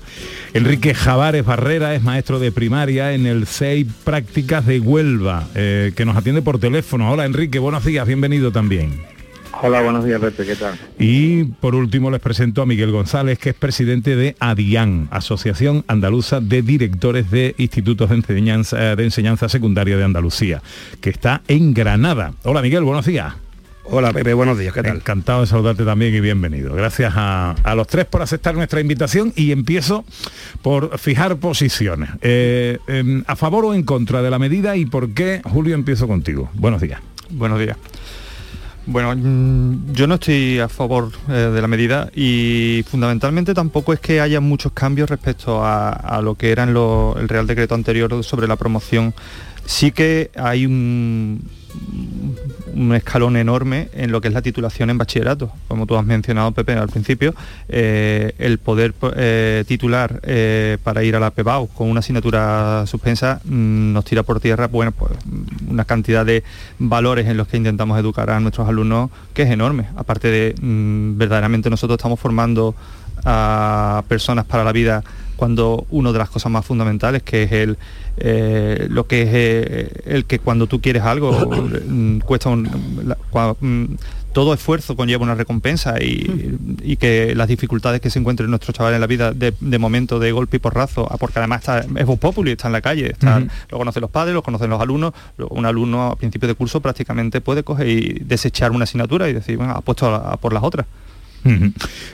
[0.53, 6.05] Enrique Javares Barrera es maestro de primaria en el CEI Prácticas de Huelva, eh, que
[6.05, 7.11] nos atiende por teléfono.
[7.11, 9.13] Hola Enrique, buenos días, bienvenido también.
[9.61, 10.77] Hola, buenos días, Pepe, ¿qué tal?
[10.99, 16.41] Y por último les presento a Miguel González, que es presidente de ADIAN, Asociación Andaluza
[16.41, 20.61] de Directores de Institutos de Enseñanza, de Enseñanza Secundaria de Andalucía,
[20.99, 22.33] que está en Granada.
[22.43, 23.35] Hola Miguel, buenos días.
[23.85, 24.95] Hola Pepe, buenos días, ¿qué tal?
[24.95, 26.73] Encantado de saludarte también y bienvenido.
[26.73, 30.05] Gracias a, a los tres por aceptar nuestra invitación y empiezo
[30.61, 32.09] por fijar posiciones.
[32.21, 35.41] Eh, em, ¿A favor o en contra de la medida y por qué?
[35.43, 36.49] Julio, empiezo contigo.
[36.53, 37.01] Buenos días.
[37.29, 37.77] Buenos días.
[38.85, 43.99] Bueno, mm, yo no estoy a favor eh, de la medida y fundamentalmente tampoco es
[43.99, 48.47] que haya muchos cambios respecto a, a lo que era el Real Decreto anterior sobre
[48.47, 49.13] la promoción.
[49.65, 51.41] Sí que hay un,
[52.75, 55.51] un escalón enorme en lo que es la titulación en bachillerato.
[55.67, 57.33] Como tú has mencionado, Pepe, al principio,
[57.69, 63.41] eh, el poder eh, titular eh, para ir a la PEBAU con una asignatura suspensa
[63.43, 65.11] mm, nos tira por tierra bueno, pues,
[65.67, 66.43] una cantidad de
[66.79, 69.87] valores en los que intentamos educar a nuestros alumnos que es enorme.
[69.95, 72.75] Aparte de, mm, verdaderamente nosotros estamos formando
[73.25, 75.03] a personas para la vida
[75.43, 77.77] cuando una de las cosas más fundamentales que es el
[78.15, 81.31] eh, lo que es eh, el que cuando tú quieres algo
[81.87, 82.63] mm, cuesta un,
[83.05, 83.95] la- cua- mm,
[84.31, 88.95] todo esfuerzo conlleva una recompensa y, y que las dificultades que se encuentren nuestros chavales
[88.95, 92.05] en la vida de, de momento de golpe y porrazo, ah, porque además está, es
[92.05, 93.39] Vox Populi, está en la calle, está-
[93.69, 95.13] lo conocen los padres, lo conocen los alumnos,
[95.49, 99.57] un alumno a principio de curso prácticamente puede coger y desechar una asignatura y decir,
[99.57, 100.85] bueno, apuesto a- a por las otras.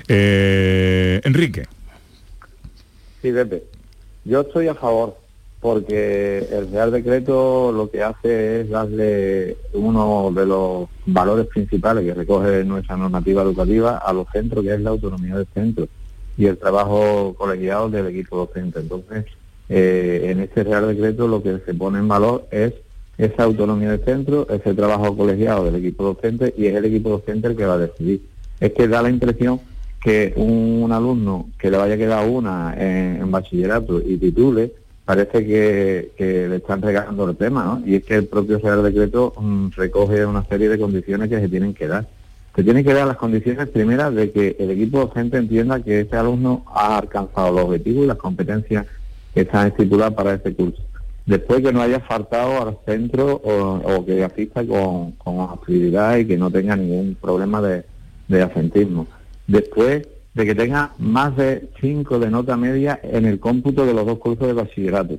[0.10, 1.68] Eh, Enrique.
[3.22, 3.64] Sí, Pepe.
[4.26, 5.18] Yo estoy a favor
[5.60, 12.14] porque el Real Decreto lo que hace es darle uno de los valores principales que
[12.14, 15.88] recoge nuestra normativa educativa a los centros, que es la autonomía del centro
[16.38, 18.80] y el trabajo colegiado del equipo docente.
[18.80, 19.26] Entonces,
[19.68, 22.74] eh, en este Real Decreto lo que se pone en valor es
[23.18, 27.50] esa autonomía del centro, ese trabajo colegiado del equipo docente y es el equipo docente
[27.50, 28.22] el que va a decidir.
[28.62, 29.60] Es que da la impresión
[30.00, 34.72] que un, alumno que le vaya a quedar una en, bachillerato y titule,
[35.06, 37.84] parece que, le están regalando el tema, ¿no?
[37.86, 41.50] Y es que el propio Real Decreto mm, recoge una serie de condiciones que se
[41.50, 42.08] tienen que dar.
[42.56, 46.16] Se tienen que dar las condiciones primeras de que el equipo docente entienda que ese
[46.16, 48.86] alumno ha alcanzado los objetivos y las competencias
[49.34, 50.82] que están estipuladas para este curso.
[51.26, 56.26] Después que no haya faltado al centro o, o que asista con, con actividad y
[56.26, 57.84] que no tenga ningún problema de,
[58.28, 59.08] de asentismo.
[59.50, 64.06] Después de que tenga más de 5 de nota media en el cómputo de los
[64.06, 65.18] dos cursos de bachillerato.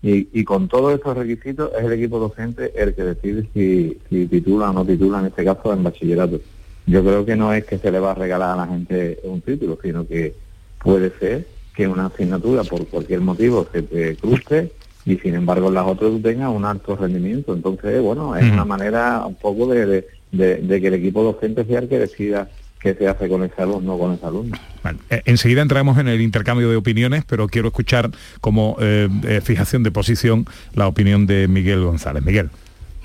[0.00, 4.26] Y, y con todos estos requisitos es el equipo docente el que decide si, si
[4.26, 6.40] titula o no titula, en este caso en bachillerato.
[6.86, 9.40] Yo creo que no es que se le va a regalar a la gente un
[9.40, 10.34] título, sino que
[10.82, 14.70] puede ser que una asignatura por cualquier motivo se te cruce
[15.04, 17.52] y sin embargo en las otras tú tengas un alto rendimiento.
[17.54, 21.64] Entonces, bueno, es una manera un poco de, de- de- de que el equipo docente
[21.64, 22.48] sea el que decida
[22.84, 24.56] qué se hace con ese alumno o con ese alumno.
[24.82, 28.10] Bueno, eh, enseguida entramos en el intercambio de opiniones, pero quiero escuchar
[28.40, 32.22] como eh, eh, fijación de posición la opinión de Miguel González.
[32.22, 32.50] Miguel.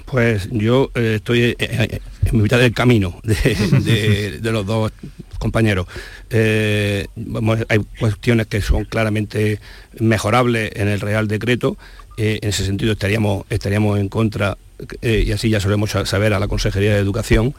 [0.05, 3.35] Pues yo eh, estoy eh, en mitad del camino de,
[3.81, 4.91] de- de los dos
[5.37, 5.87] compañeros.
[6.29, 9.59] Eh, vamos, hay cuestiones que son claramente
[9.99, 11.77] mejorables en el Real Decreto
[12.21, 14.57] en ese sentido estaríamos, estaríamos en contra,
[15.01, 17.55] y así ya solemos saber a la Consejería de Educación,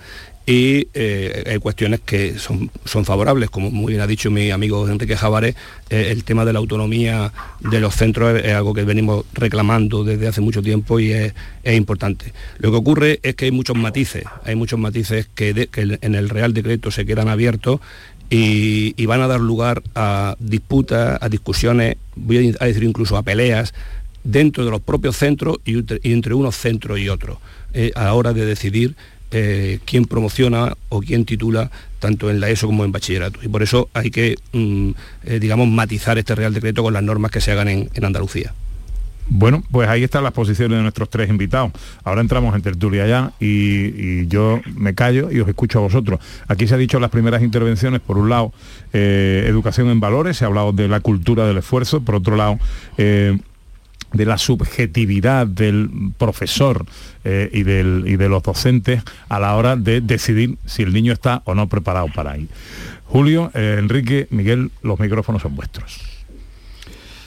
[0.47, 4.89] y eh, hay cuestiones que son, son, favorables, como muy bien ha dicho mi amigo
[4.89, 5.55] Enrique Javares,
[5.91, 10.27] eh, el tema de la autonomía de los centros es, algo que venimos reclamando desde
[10.27, 11.35] hace mucho tiempo y es,
[11.65, 12.33] importante.
[12.59, 16.53] Lo que ocurre es que hay muchos matices, hay muchos matices que, en el Real
[16.53, 17.81] Decreto se quedan abiertos
[18.31, 23.75] y, van a dar lugar a disputas, a discusiones, voy a decir incluso a peleas
[24.25, 27.39] dentro de los propios centros y, entre unos centros y otros,
[27.75, 28.97] eh, a la hora de decidir
[29.31, 31.71] eh, quién promociona o quién titula
[32.01, 33.39] tanto en la ESO como en bachillerato.
[33.43, 34.91] Y por eso hay que, mm,
[35.25, 38.55] eh, digamos, matizar este Real Decreto con las normas que se hagan en, Andalucía.
[39.29, 41.71] Bueno, pues ahí están las posiciones de nuestros tres invitados.
[42.03, 46.19] Ahora entramos en tertulia ya y, yo me callo y os escucho a vosotros.
[46.49, 48.53] Aquí se ha dicho las primeras intervenciones, por un lado,
[48.93, 52.59] eh, educación en valores, se ha hablado de la cultura del esfuerzo, por otro lado,
[54.13, 56.85] de la subjetividad del profesor
[57.25, 61.13] eh, y, del, y de los docentes a la hora de decidir si el niño
[61.13, 62.49] está o no preparado para ir.
[63.05, 66.01] Julio, eh, Enrique, Miguel, los micrófonos son vuestros.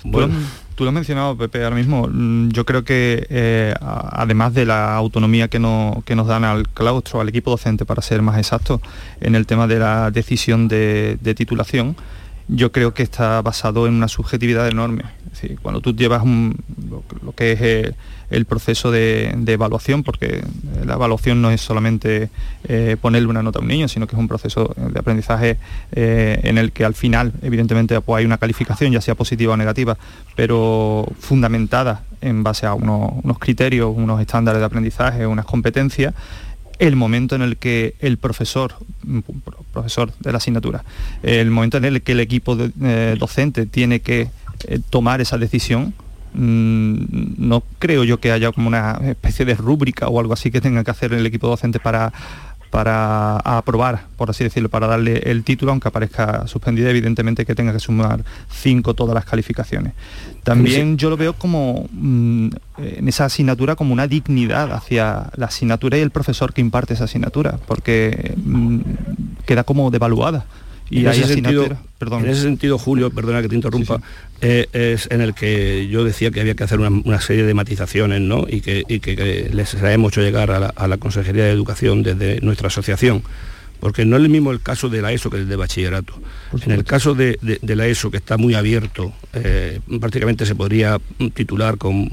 [0.03, 0.33] Bueno.
[0.75, 2.07] Tú, lo has mencionado, Pepe, ahora mismo.
[2.11, 5.59] Mm, yo creo que eh, además de la autonomía que,
[6.03, 8.81] que nos dan al claustro, al equipo docente, para ser más exacto,
[9.21, 11.95] en el tema de la decisión de titulación,
[12.47, 15.03] yo creo que está basado en una subjetividad enorme.
[15.61, 17.95] cuando tú llevas lo, que es
[18.29, 20.43] el, proceso de, evaluación, porque
[20.85, 22.29] la evaluación no es solamente
[22.65, 25.57] eh, ponerle una nota a un niño, sino que es un proceso de aprendizaje
[25.93, 29.57] eh, en el que al final, evidentemente, pues hay una calificación, ya sea positiva o
[29.57, 29.97] negativa,
[30.35, 36.13] pero fundamentada en base a unos criterios, unos estándares de aprendizaje, unas competencias,
[36.79, 38.75] el momento en el que el profesor,
[39.71, 40.83] profesor de la asignatura,
[41.21, 44.29] el momento en el que el equipo eh, docente tiene que
[44.67, 45.93] eh, tomar esa decisión,
[46.33, 50.61] mm, no creo yo que haya como una especie de rúbrica o algo así que
[50.61, 52.11] tenga que hacer el equipo docente para
[52.73, 57.71] para aprobar, por así decirlo, para darle el título, aunque aparezca suspendida, evidentemente que tenga
[57.71, 59.93] que sumar cinco todas las calificaciones.
[60.41, 62.49] También yo lo veo como mm,
[62.79, 67.03] en esa asignatura como una dignidad hacia la asignatura y el profesor que imparte esa
[67.03, 68.79] asignatura, porque mm,
[69.45, 70.47] queda como devaluada
[70.91, 74.01] en, ese sentido, en ese sentido, Julio, perdona que te interrumpa,
[74.41, 78.21] eh, es en el que yo decía que había que hacer una, serie de matizaciones
[78.21, 78.45] ¿no?
[78.47, 83.23] y, que, les hemos hecho llegar a la, Consejería de Educación desde nuestra asociación
[83.79, 86.13] porque no es el mismo el caso de la ESO que el de bachillerato.
[86.65, 91.01] En el caso de, la ESO, que está muy abierto, eh, prácticamente se podría
[91.33, 92.07] titular con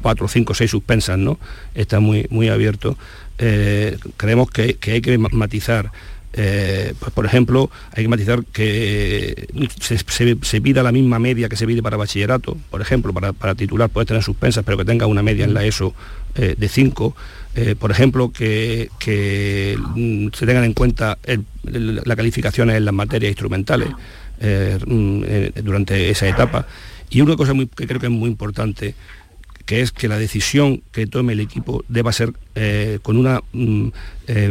[0.00, 1.38] cuatro, cinco, seis suspensas, ¿no?
[1.74, 2.96] Está muy, muy abierto.
[3.36, 5.92] Eh, creemos que, hay que matizar
[6.32, 9.48] eh, pues por ejemplo, hay que matizar que
[9.80, 14.06] se, pida la misma media que se pide para bachillerato, por ejemplo, para, titular puede
[14.06, 15.94] tener suspensas, pero que tenga una media en la ESO
[16.36, 17.16] eh, de 5.
[17.56, 18.88] Eh, por ejemplo, que,
[19.96, 21.18] mm, se tengan en cuenta
[21.64, 23.88] las calificaciones en las materias instrumentales
[24.86, 25.22] mm,
[25.64, 26.66] durante esa etapa.
[27.10, 28.94] Y una cosa que creo que es muy importante
[29.70, 32.32] que es que la decisión que tome el equipo deba ser
[33.02, 33.90] con una mm,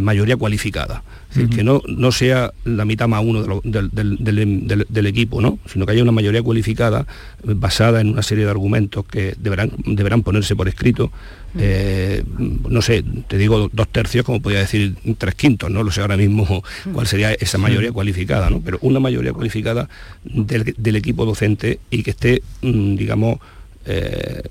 [0.02, 5.60] mayoría cualificada que no, no sea la mitad más uno del, equipo, ¿no?
[5.68, 7.06] sino que haya una mayoría cualificada
[7.48, 11.12] eh, basada en una serie de argumentos que deberán, deberán ponerse por escrito.
[11.58, 16.02] Eh, no sé, te digo dos tercios, como podría decir tres quintos, no lo sé
[16.02, 16.64] ahora mismo
[16.94, 18.60] cuál sería esa mayoría cualificada, ¿no?
[18.62, 19.88] pero una mayoría cualificada
[20.24, 23.38] del, equipo docente y que esté, mm, digamos,
[23.86, 24.44] eh,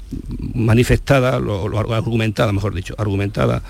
[0.54, 3.62] manifestada, lo, argumentada, mejor dicho, argumentada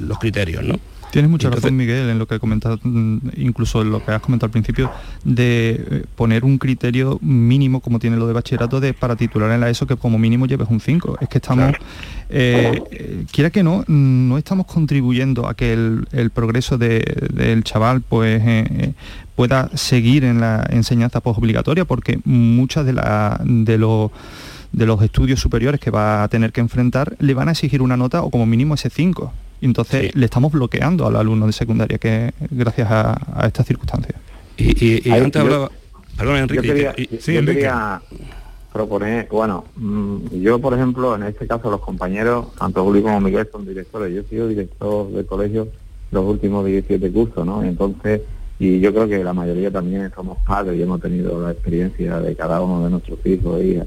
[0.00, 0.80] los criterios, ¿no?
[1.10, 4.20] Tienes mucha razón, Miguel, en lo que he comentado, mm, incluso en lo que has
[4.20, 4.90] comentado al principio,
[5.24, 9.60] de eh, poner un criterio mínimo, como tiene lo de bachillerato, de para titular en
[9.60, 11.18] la ESO que como mínimo lleves un 5.
[11.20, 11.74] Es que estamos,
[12.28, 18.42] eh, eh, quiera que no, no estamos contribuyendo a que el, progreso del chaval pues
[19.34, 24.10] pueda seguir en la enseñanza posobligatoria, porque muchas de, la, de los
[24.70, 27.96] de los estudios superiores que va a tener que enfrentar le van a exigir una
[27.96, 29.32] nota o como mínimo ese 5
[29.66, 34.20] entonces le estamos bloqueando al alumno de secundaria que gracias a, estas circunstancias.
[34.56, 35.70] Y, antes hablaba...
[36.16, 36.66] Perdón, Enrique.
[37.26, 38.02] Yo quería,
[38.72, 43.48] proponer, bueno, mm, yo por ejemplo, en este caso los compañeros, tanto Julio como Miguel
[43.50, 45.68] son directores, yo he sido director de colegio
[46.10, 47.62] los últimos 17 cursos, ¿no?
[47.62, 48.22] Entonces,
[48.58, 52.34] y yo creo que la mayoría también somos padres y hemos tenido la experiencia de
[52.34, 53.86] cada uno de nuestros hijos e hijas.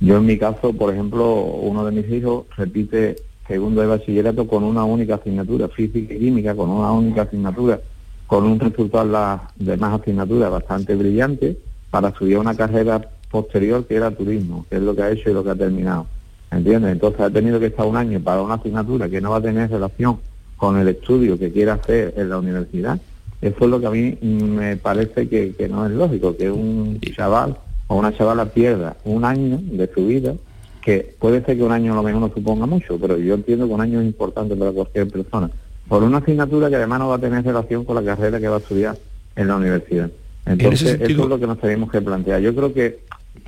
[0.00, 4.64] Yo en mi caso, por ejemplo, uno de mis hijos repite segundo de bachillerato con
[4.64, 7.80] una única asignatura, física y química, con una única asignatura,
[8.26, 11.58] con un resultado en las demás asignaturas bastante brillante,
[11.90, 15.34] para a una carrera posterior que era turismo, que es lo que ha hecho y
[15.34, 16.06] lo que ha terminado.
[16.50, 16.92] ¿entiendes?
[16.92, 19.70] Entonces ha tenido que estar un año para una asignatura que no va a tener
[19.70, 20.18] relación
[20.56, 22.98] con el estudio que quiere hacer en la universidad.
[23.40, 26.98] Eso es lo que a mí me parece que, que no es lógico, que un
[27.14, 27.56] chaval
[27.88, 30.34] o una chavala pierda un año de su vida,
[30.84, 33.66] que puede ser que un año a lo mejor no suponga mucho, pero yo entiendo
[33.66, 35.50] que un año es importante para cualquier persona,
[35.88, 38.56] por una asignatura que además no va a tener relación con la carrera que va
[38.56, 38.98] a estudiar
[39.34, 40.10] en la universidad.
[40.44, 42.42] Entonces, eso es lo que nos tenemos que plantear.
[42.42, 42.98] Yo creo que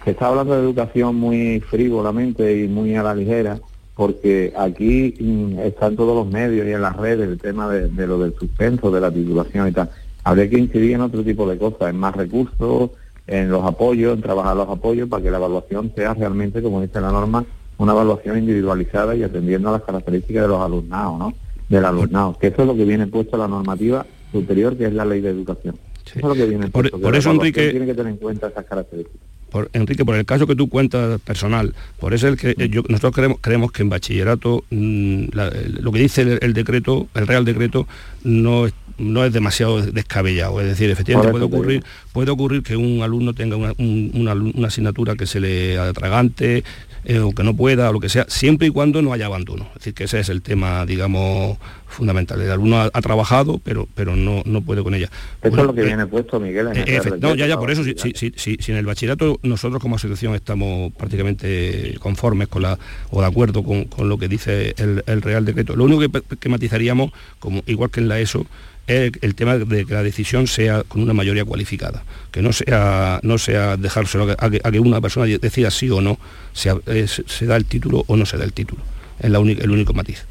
[0.02, 3.58] se está hablando de educación muy frívolamente y muy a la ligera,
[3.94, 8.06] porque aquí mm, están todos los medios y en las redes el tema de, de,
[8.06, 9.90] lo del suspenso, de la titulación y tal.
[10.24, 12.92] Habría que incidir en otro tipo de cosas, en más recursos,
[13.26, 17.00] en los apoyos, en trabajar los apoyos para que la evaluación sea realmente, como dice
[17.00, 17.44] la norma,
[17.78, 21.34] una evaluación individualizada y atendiendo a las características de los alumnados, ¿no?
[21.68, 24.92] Del alumnado, que eso es lo que viene puesto en la normativa superior, que es
[24.92, 25.76] la ley de educación.
[26.06, 27.00] Eso es lo que viene por, puesto.
[27.00, 27.70] Por eso, Enrique...
[27.70, 29.20] Tiene que tener en cuenta esas características.
[29.50, 32.82] Por, Enrique, por el caso que tú cuentas personal, por eso el que eh, yo,
[32.88, 35.50] nosotros creemos, creemos que en bachillerato mmm, la,
[35.80, 37.86] lo que dice el, el, decreto, el Real Decreto,
[38.24, 38.66] no,
[38.98, 40.60] no es demasiado descabellado.
[40.60, 44.68] Es decir, efectivamente puede ocurrir, puede ocurrir que un alumno tenga una, un, una, una
[44.68, 46.64] asignatura que se le atragante,
[47.08, 49.68] eh, o que no pueda, o lo que sea, siempre y cuando no haya abandono.
[49.68, 52.40] Es decir, que ese es el tema, digamos, fundamental.
[52.40, 55.06] El alumno ha, ha trabajado, pero, pero no, no puede con ella.
[55.40, 56.66] Eso bueno, es lo que eh, viene puesto, Miguel.
[56.74, 59.80] En eh, no, ya, ya, por eso, si, si, si, si, en el bachillerato nosotros
[59.80, 62.76] como asociación estamos prácticamente conformes con la,
[63.10, 65.76] o de acuerdo con, con lo que dice el, el, Real Decreto.
[65.76, 68.46] Lo único que, que matizaríamos, como, igual que en la ESO,
[68.86, 73.18] es el tema de que la decisión sea con una mayoría cualificada, que no sea,
[73.22, 76.18] no sea dejárselo a que, una persona decida sí o no,
[76.52, 76.72] se,
[77.08, 78.82] se, da el título o no se da el título.
[79.18, 80.24] Es la el único matiz.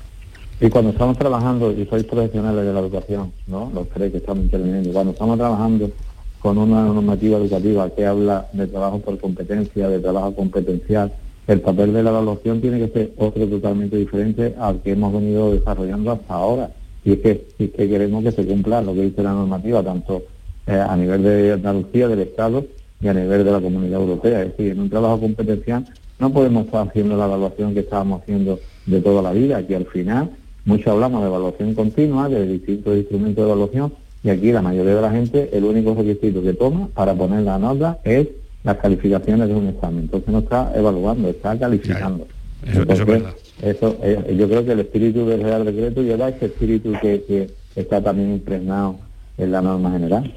[0.62, 3.72] Y cuando estamos trabajando, y sois profesionales de la educación, ¿no?
[3.74, 5.92] Los tres que estamos interviniendo, cuando estamos trabajando
[6.40, 11.12] con una normativa educativa que habla de trabajo por competencia, de trabajo competencial,
[11.48, 15.52] el papel de la evaluación tiene que ser otro totalmente diferente al que hemos venido
[15.52, 16.72] desarrollando hasta ahora
[17.06, 20.24] y es que, y que queremos que se cumpla lo que dice la normativa, tanto
[20.66, 22.66] eh, a nivel de Andalucía, del Estado,
[23.00, 24.42] y a nivel de la Comunidad Europea.
[24.42, 25.86] Es decir, en un trabajo competencial
[26.20, 29.86] no podemos estar haciendo la evaluación que estábamos haciendo de toda la vida, que al
[29.86, 30.32] final
[30.66, 33.94] mucho hablamos de evaluación continua, de distintos instrumentos de evaluación,
[34.24, 37.60] y aquí la mayoría de la gente, el único requisito que toma para poner la
[37.60, 38.28] nota es
[38.64, 40.06] las calificaciones de un examen.
[40.06, 42.26] Entonces no está evaluando, está calificando.
[42.64, 43.36] Eso, Entonces, eso es verdad.
[43.62, 47.50] Eso, eh, yo creo que el espíritu del Real Decreto lleva ese espíritu que, que
[47.76, 48.98] está también impregnado
[49.38, 50.34] en la norma general.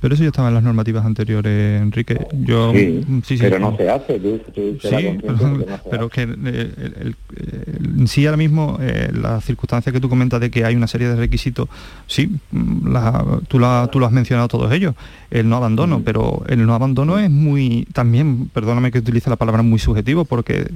[0.00, 2.26] Pero eso ya estaba en las normativas anteriores, Enrique.
[2.32, 4.18] Yo sí, sí, sí pero no se hace.
[4.18, 7.16] Tú, tú sí, pero, no pero que el, el,
[7.98, 11.08] el, sí ahora mismo eh, las circunstancias que tú comentas de que hay una serie
[11.08, 11.68] de requisitos,
[12.06, 12.30] sí,
[12.84, 14.94] la, tú, la, tú lo has mencionado todos ellos,
[15.30, 16.02] el no abandono, mm.
[16.02, 20.68] pero el no abandono es muy, también, perdóname que utilice la palabra muy subjetivo, porque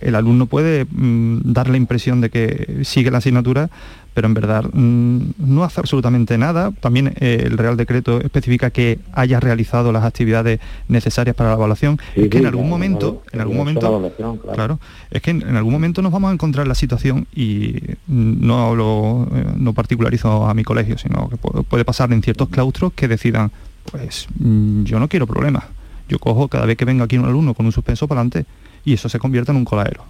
[0.00, 3.70] el alumno puede mm, dar la impresión de que sigue la asignatura,
[4.14, 6.70] pero en verdad mmm, no hace absolutamente nada.
[6.80, 11.98] También eh, el Real Decreto especifica que haya realizado las actividades necesarias para la evaluación.
[12.14, 14.54] Sí, es que en algún momento, en algún momento, claro.
[14.54, 14.80] claro.
[15.10, 19.28] es que en, en, algún momento nos vamos a encontrar la situación y no hablo,
[19.34, 23.50] eh, no particularizo a mi colegio, sino que puede pasar en ciertos claustros que decidan,
[23.90, 25.64] pues mm, yo no quiero problemas.
[26.08, 28.46] Yo cojo cada vez que venga aquí un alumno con un suspenso para adelante
[28.84, 30.04] y eso se convierte en un coladero.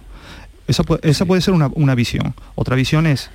[0.67, 2.33] Esa, esa puede ser una, una visión.
[2.55, 3.29] Otra visión es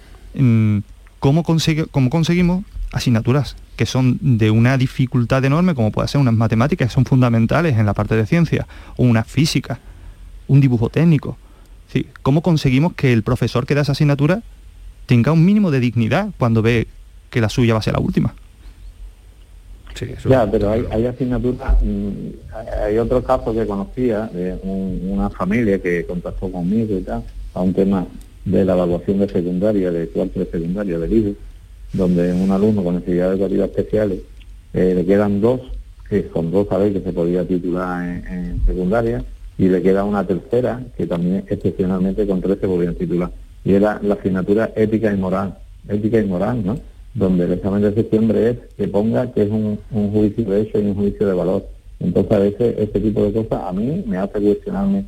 [1.19, 6.35] cómo, consigue, cómo conseguimos asignaturas que son de una dificultad enorme, como puede ser unas
[6.35, 8.67] matemáticas, que son fundamentales en la parte de ciencia,
[8.99, 9.79] o una física,
[10.49, 11.39] un dibujo técnico.
[11.91, 14.43] Sí, ¿Cómo conseguimos que el profesor que da esa asignatura
[15.07, 16.89] tenga un mínimo de dignidad cuando ve
[17.31, 18.35] que la suya va a ser la última?
[19.95, 21.75] Sí, ya, pero hay, hay asignaturas,
[22.85, 27.25] hay otro caso que conocía de un, una familia que contactó conmigo y tal,
[27.55, 28.07] a un tema
[28.45, 31.35] de la evaluación de secundaria, de cuarto de secundaria del IBE,
[31.93, 34.21] donde un alumno con necesidades educativas especiales
[34.73, 35.61] eh, le quedan dos,
[36.09, 39.25] que son dos a ver que se podía titular en, secundaria,
[39.59, 43.31] y le queda una tercera, que también excepcionalmente con tres se podían titular.
[43.65, 46.79] Y era la asignatura ética y moral, ética y moral, ¿no?
[47.13, 50.81] Donde el examen de septiembre es que ponga que es un, un juicio de hecho
[50.81, 51.67] y un juicio de valor.
[51.99, 55.05] Entonces a veces este tipo de cosas a mí me hace cuestionarme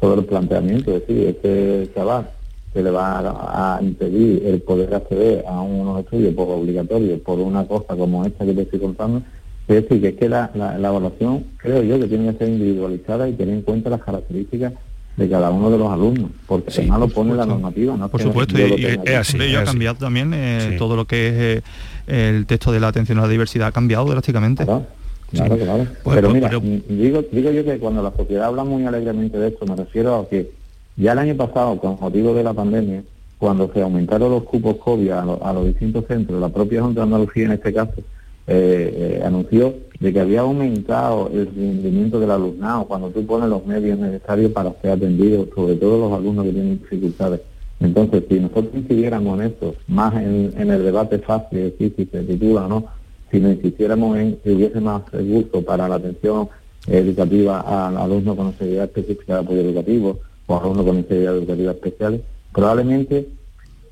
[0.00, 2.28] todo el planteamiento, es decir, este chaval
[2.76, 7.38] que le va a, a, impedir el poder acceder a unos estudios por obligatorio por
[7.38, 9.22] una cosa como esta que te estoy contando,
[9.66, 12.48] es decir, que es que la, la, la, evaluación creo yo que tiene que ser
[12.50, 14.74] individualizada y tener en cuenta las características
[15.16, 17.96] de cada uno de los alumnos, porque sí, además lo pone la normativa.
[17.96, 18.10] ¿no?
[18.10, 19.38] Por supuesto, y, y es así.
[19.40, 20.76] Ello ha cambiado también eh, sí.
[20.76, 21.62] todo lo que es
[22.08, 24.66] eh, el texto de la atención a la diversidad, ha cambiado drásticamente.
[24.66, 24.84] Claro.
[25.30, 25.86] Claro, claro.
[26.04, 26.60] Pues, pero pues, mira, pero...
[26.60, 30.28] Digo, digo yo que cuando la sociedad habla muy alegremente de esto, me refiero a
[30.28, 30.52] que
[30.96, 33.02] Ya el año pasado, con motivo de la pandemia,
[33.38, 37.44] cuando se aumentaron los cupos COVID a, los distintos centros, la propia Junta de Andalucía
[37.44, 38.00] en este caso
[38.46, 43.66] eh, eh, anunció de que había aumentado el rendimiento del alumnado cuando tú pones los
[43.66, 47.40] medios necesarios para ser atendido, sobre todo los alumnos que tienen dificultades.
[47.78, 52.22] Entonces, si nosotros incidiéramos en esto, más en, el debate fácil, es decir, si se
[52.22, 52.86] titula o no,
[53.30, 56.48] si nos insistiéramos en que hubiese más gusto para la atención
[56.86, 62.20] educativa al alumno con necesidad específica de apoyo educativo o alumnos con necesidades educativas especiales,
[62.52, 63.28] probablemente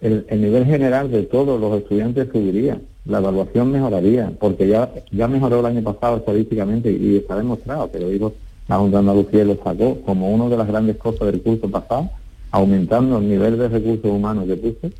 [0.01, 5.61] el, nivel general de todos los estudiantes subiría, la evaluación mejoraría, porque ya, ya mejoró
[5.61, 8.33] el año pasado estadísticamente y está demostrado, que lo dijo
[8.69, 12.11] la Junta de Andalucía lo sacó como una de las grandes cosas del curso pasado,
[12.51, 14.93] aumentando el nivel de recursos humanos que puse,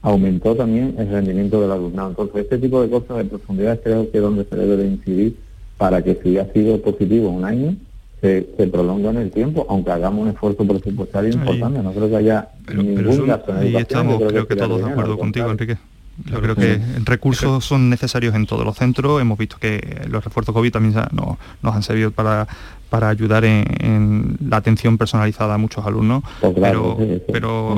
[0.00, 2.10] aumentó también el rendimiento del alumnado.
[2.10, 5.36] Entonces, este tipo de cosas de profundidad creo que es donde se debe de incidir
[5.76, 7.76] para que si ha sido positivo un año,
[8.20, 11.82] se, prolonga en el tiempo, aunque hagamos un esfuerzo presupuestario importante.
[11.82, 15.50] No creo que haya ningún gasto en Y estamos, creo, que, todos de acuerdo contigo,
[15.50, 15.78] Enrique.
[16.26, 19.22] Yo creo que recursos son necesarios en todos los centros.
[19.22, 22.46] Hemos visto que los refuerzos COVID también nos, nos han servido para,
[22.90, 26.22] para ayudar en, la atención personalizada a muchos alumnos.
[26.40, 26.98] Pues pero,
[27.32, 27.74] pero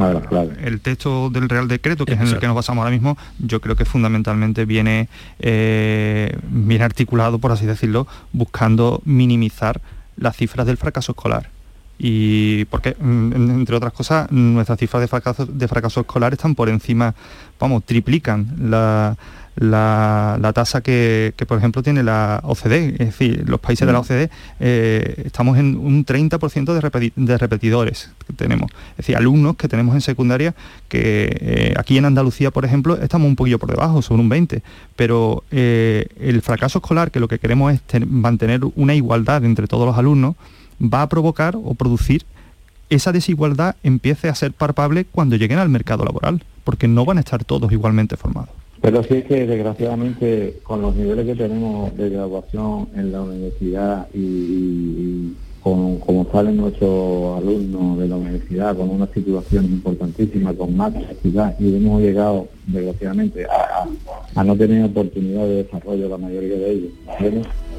[0.65, 3.61] el texto del Real Decreto, que es en el que nos basamos ahora mismo, yo
[3.61, 9.81] creo que fundamentalmente viene eh, bien articulado, por así decirlo, buscando minimizar
[10.17, 11.49] las cifras del fracaso escolar.
[11.99, 16.69] Y porque mm, entre otras cosas nuestras cifras de fracaso, de fracaso escolar están por
[16.69, 17.15] encima,
[17.61, 19.17] vamos, triplican la,
[19.57, 24.03] la, tasa que, por ejemplo tiene la OCDE, es decir, los países de la mm.
[24.03, 24.31] OCDE
[24.61, 29.95] eh, estamos en un 30% de, de, repetidores que tenemos, es decir, alumnos que tenemos
[29.95, 30.55] en secundaria
[30.89, 34.63] que eh, aquí en Andalucía, por ejemplo, estamos un poquillo por debajo, son un 20,
[34.97, 39.87] pero eh, el fracaso escolar, que lo que queremos es mantener una igualdad entre todos
[39.87, 40.37] los alumnos,
[40.83, 42.25] va a provocar o producir
[42.91, 47.21] esa desigualdad empiece a ser palpable cuando lleguen al mercado laboral, porque no van a
[47.21, 48.62] estar todos igualmente formados.
[48.83, 54.09] Pero sí es que desgraciadamente con los niveles que tenemos de graduación en la universidad
[54.13, 60.93] y, con, como salen nuestros alumnos de la universidad con una situación importantísima, con más
[60.93, 63.47] necesidad y hemos llegado desgraciadamente
[64.35, 66.93] a, no tener oportunidad de desarrollo la mayoría de ellos.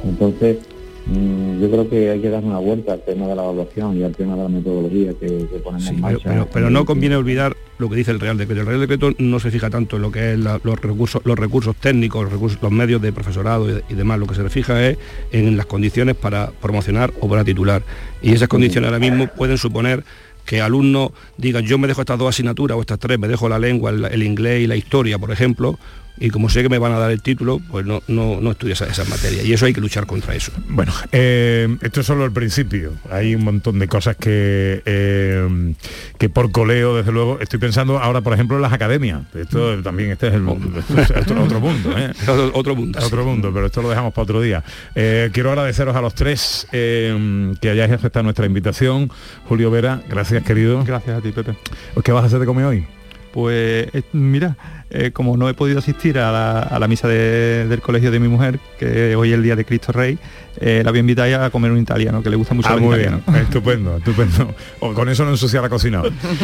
[0.06, 0.58] Entonces,
[1.06, 4.04] Mm, yo creo que hay que dar una vuelta al tema de la evaluación y
[4.04, 6.48] al tema de la metodología que, ponemos en marcha.
[6.54, 8.62] Pero, no conviene olvidar lo que dice el Real Decreto.
[8.62, 11.76] El Real Decreto no se fija tanto en lo que es los recursos, los recursos
[11.76, 14.20] técnicos, los, recursos, los medios de profesorado y, demás.
[14.20, 14.98] Lo que se fija es
[15.32, 17.84] en las condiciones para promocionar o para titular.
[18.22, 20.04] Y esas condiciones ahora mismo pueden suponer
[20.46, 23.60] que alumnos digan yo me dejo estas dos asignaturas o estas tres, me dejo la
[23.60, 25.78] lengua, el, inglés y la historia, por ejemplo,
[26.18, 28.74] y como sé que me van a dar el título, pues no, no, no estudio
[28.74, 29.46] esas esa materias.
[29.46, 30.52] Y eso hay que luchar contra eso.
[30.68, 32.94] Bueno, eh, esto es solo el principio.
[33.10, 35.74] Hay un montón de cosas que, eh,
[36.20, 39.22] que por coleo, desde luego, estoy pensando ahora, por ejemplo, en las academias.
[39.34, 41.98] Esto también este es el otro mundo.
[41.98, 42.12] ¿eh?
[42.54, 43.00] otro mundo.
[43.04, 44.64] Otro mundo, pero esto lo dejamos para otro día.
[44.94, 49.10] quiero agradeceros a los tres que hayáis aceptado nuestra invitación.
[49.46, 50.84] Julio Vera, gracias querido.
[50.84, 51.56] Gracias a ti, Pepe.
[52.04, 52.86] ¿Qué vas a hacer de comer hoy?
[53.34, 54.56] Pues mira,
[54.94, 56.32] eh, como no he podido asistir a
[56.80, 60.20] la, misa del colegio de mi mujer, que hoy es el día de Cristo Rey,
[60.60, 62.84] eh, la voy a invitar a comer un italiano, que le gusta mucho ah, el
[62.84, 63.22] italiano.
[63.42, 64.54] estupendo, estupendo.
[64.80, 66.04] con eso no ensucia la cocina.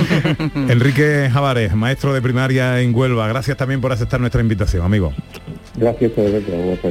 [0.68, 5.14] Enrique Javares, maestro de primaria en Huelva, gracias también por aceptar nuestra invitación, amigo.
[5.76, 6.90] Gracias por vuestra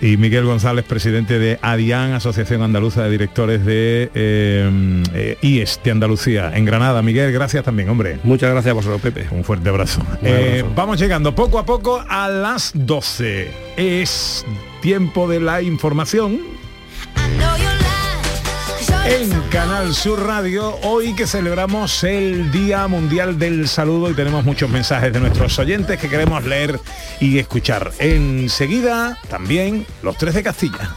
[0.00, 6.52] Y Miguel González, presidente de ADIAN, Asociación Andaluza de Directores de eh, IES de Andalucía,
[6.54, 7.02] en Granada.
[7.02, 8.18] Miguel, gracias también, hombre.
[8.22, 9.26] Muchas gracias a vosotros, Pepe.
[9.32, 10.02] Un fuerte abrazo.
[10.84, 13.50] Vamos llegando poco a poco a las 12.
[13.78, 14.44] Es
[14.82, 16.40] tiempo de la información.
[19.06, 24.68] En Canal Sur Radio, hoy que celebramos el Día Mundial del Saludo y tenemos muchos
[24.68, 26.78] mensajes de nuestros oyentes que queremos leer
[27.18, 27.90] y escuchar.
[27.98, 30.92] Enseguida, también los tres de Castilla.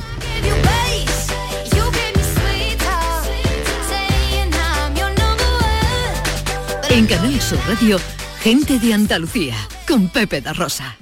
[6.90, 7.98] En Canal Sur Radio,
[8.48, 10.98] gente de Andalucía con Pepe da Rosa.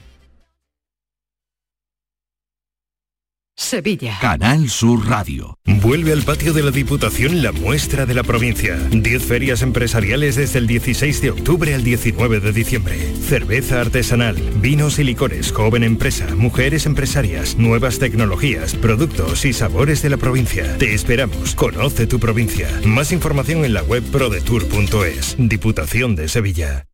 [3.56, 4.18] Sevilla.
[4.20, 5.60] Canal Sur Radio.
[5.64, 8.76] Vuelve al patio de la Diputación la muestra de la provincia.
[8.90, 12.98] 10 ferias empresariales desde el 16 de octubre al 19 de diciembre.
[13.16, 20.10] Cerveza artesanal, vinos y licores, joven empresa, mujeres empresarias, nuevas tecnologías, productos y sabores de
[20.10, 20.80] la provincia.
[20.80, 21.54] Te esperamos.
[21.54, 22.68] Conoce tu provincia.
[22.86, 25.36] Más información en la web prodetour.es.
[25.38, 26.88] Diputación de Sevilla.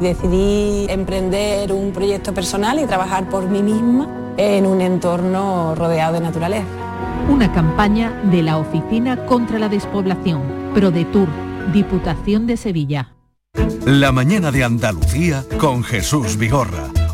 [0.00, 6.20] Decidí emprender un proyecto personal y trabajar por mí misma en un entorno rodeado de
[6.20, 6.66] naturaleza.
[7.30, 10.42] Una campaña de la Oficina contra la Despoblación,
[10.74, 11.28] ProDetour,
[11.72, 13.14] Diputación de Sevilla.
[13.86, 16.90] La mañana de Andalucía con Jesús Vigorra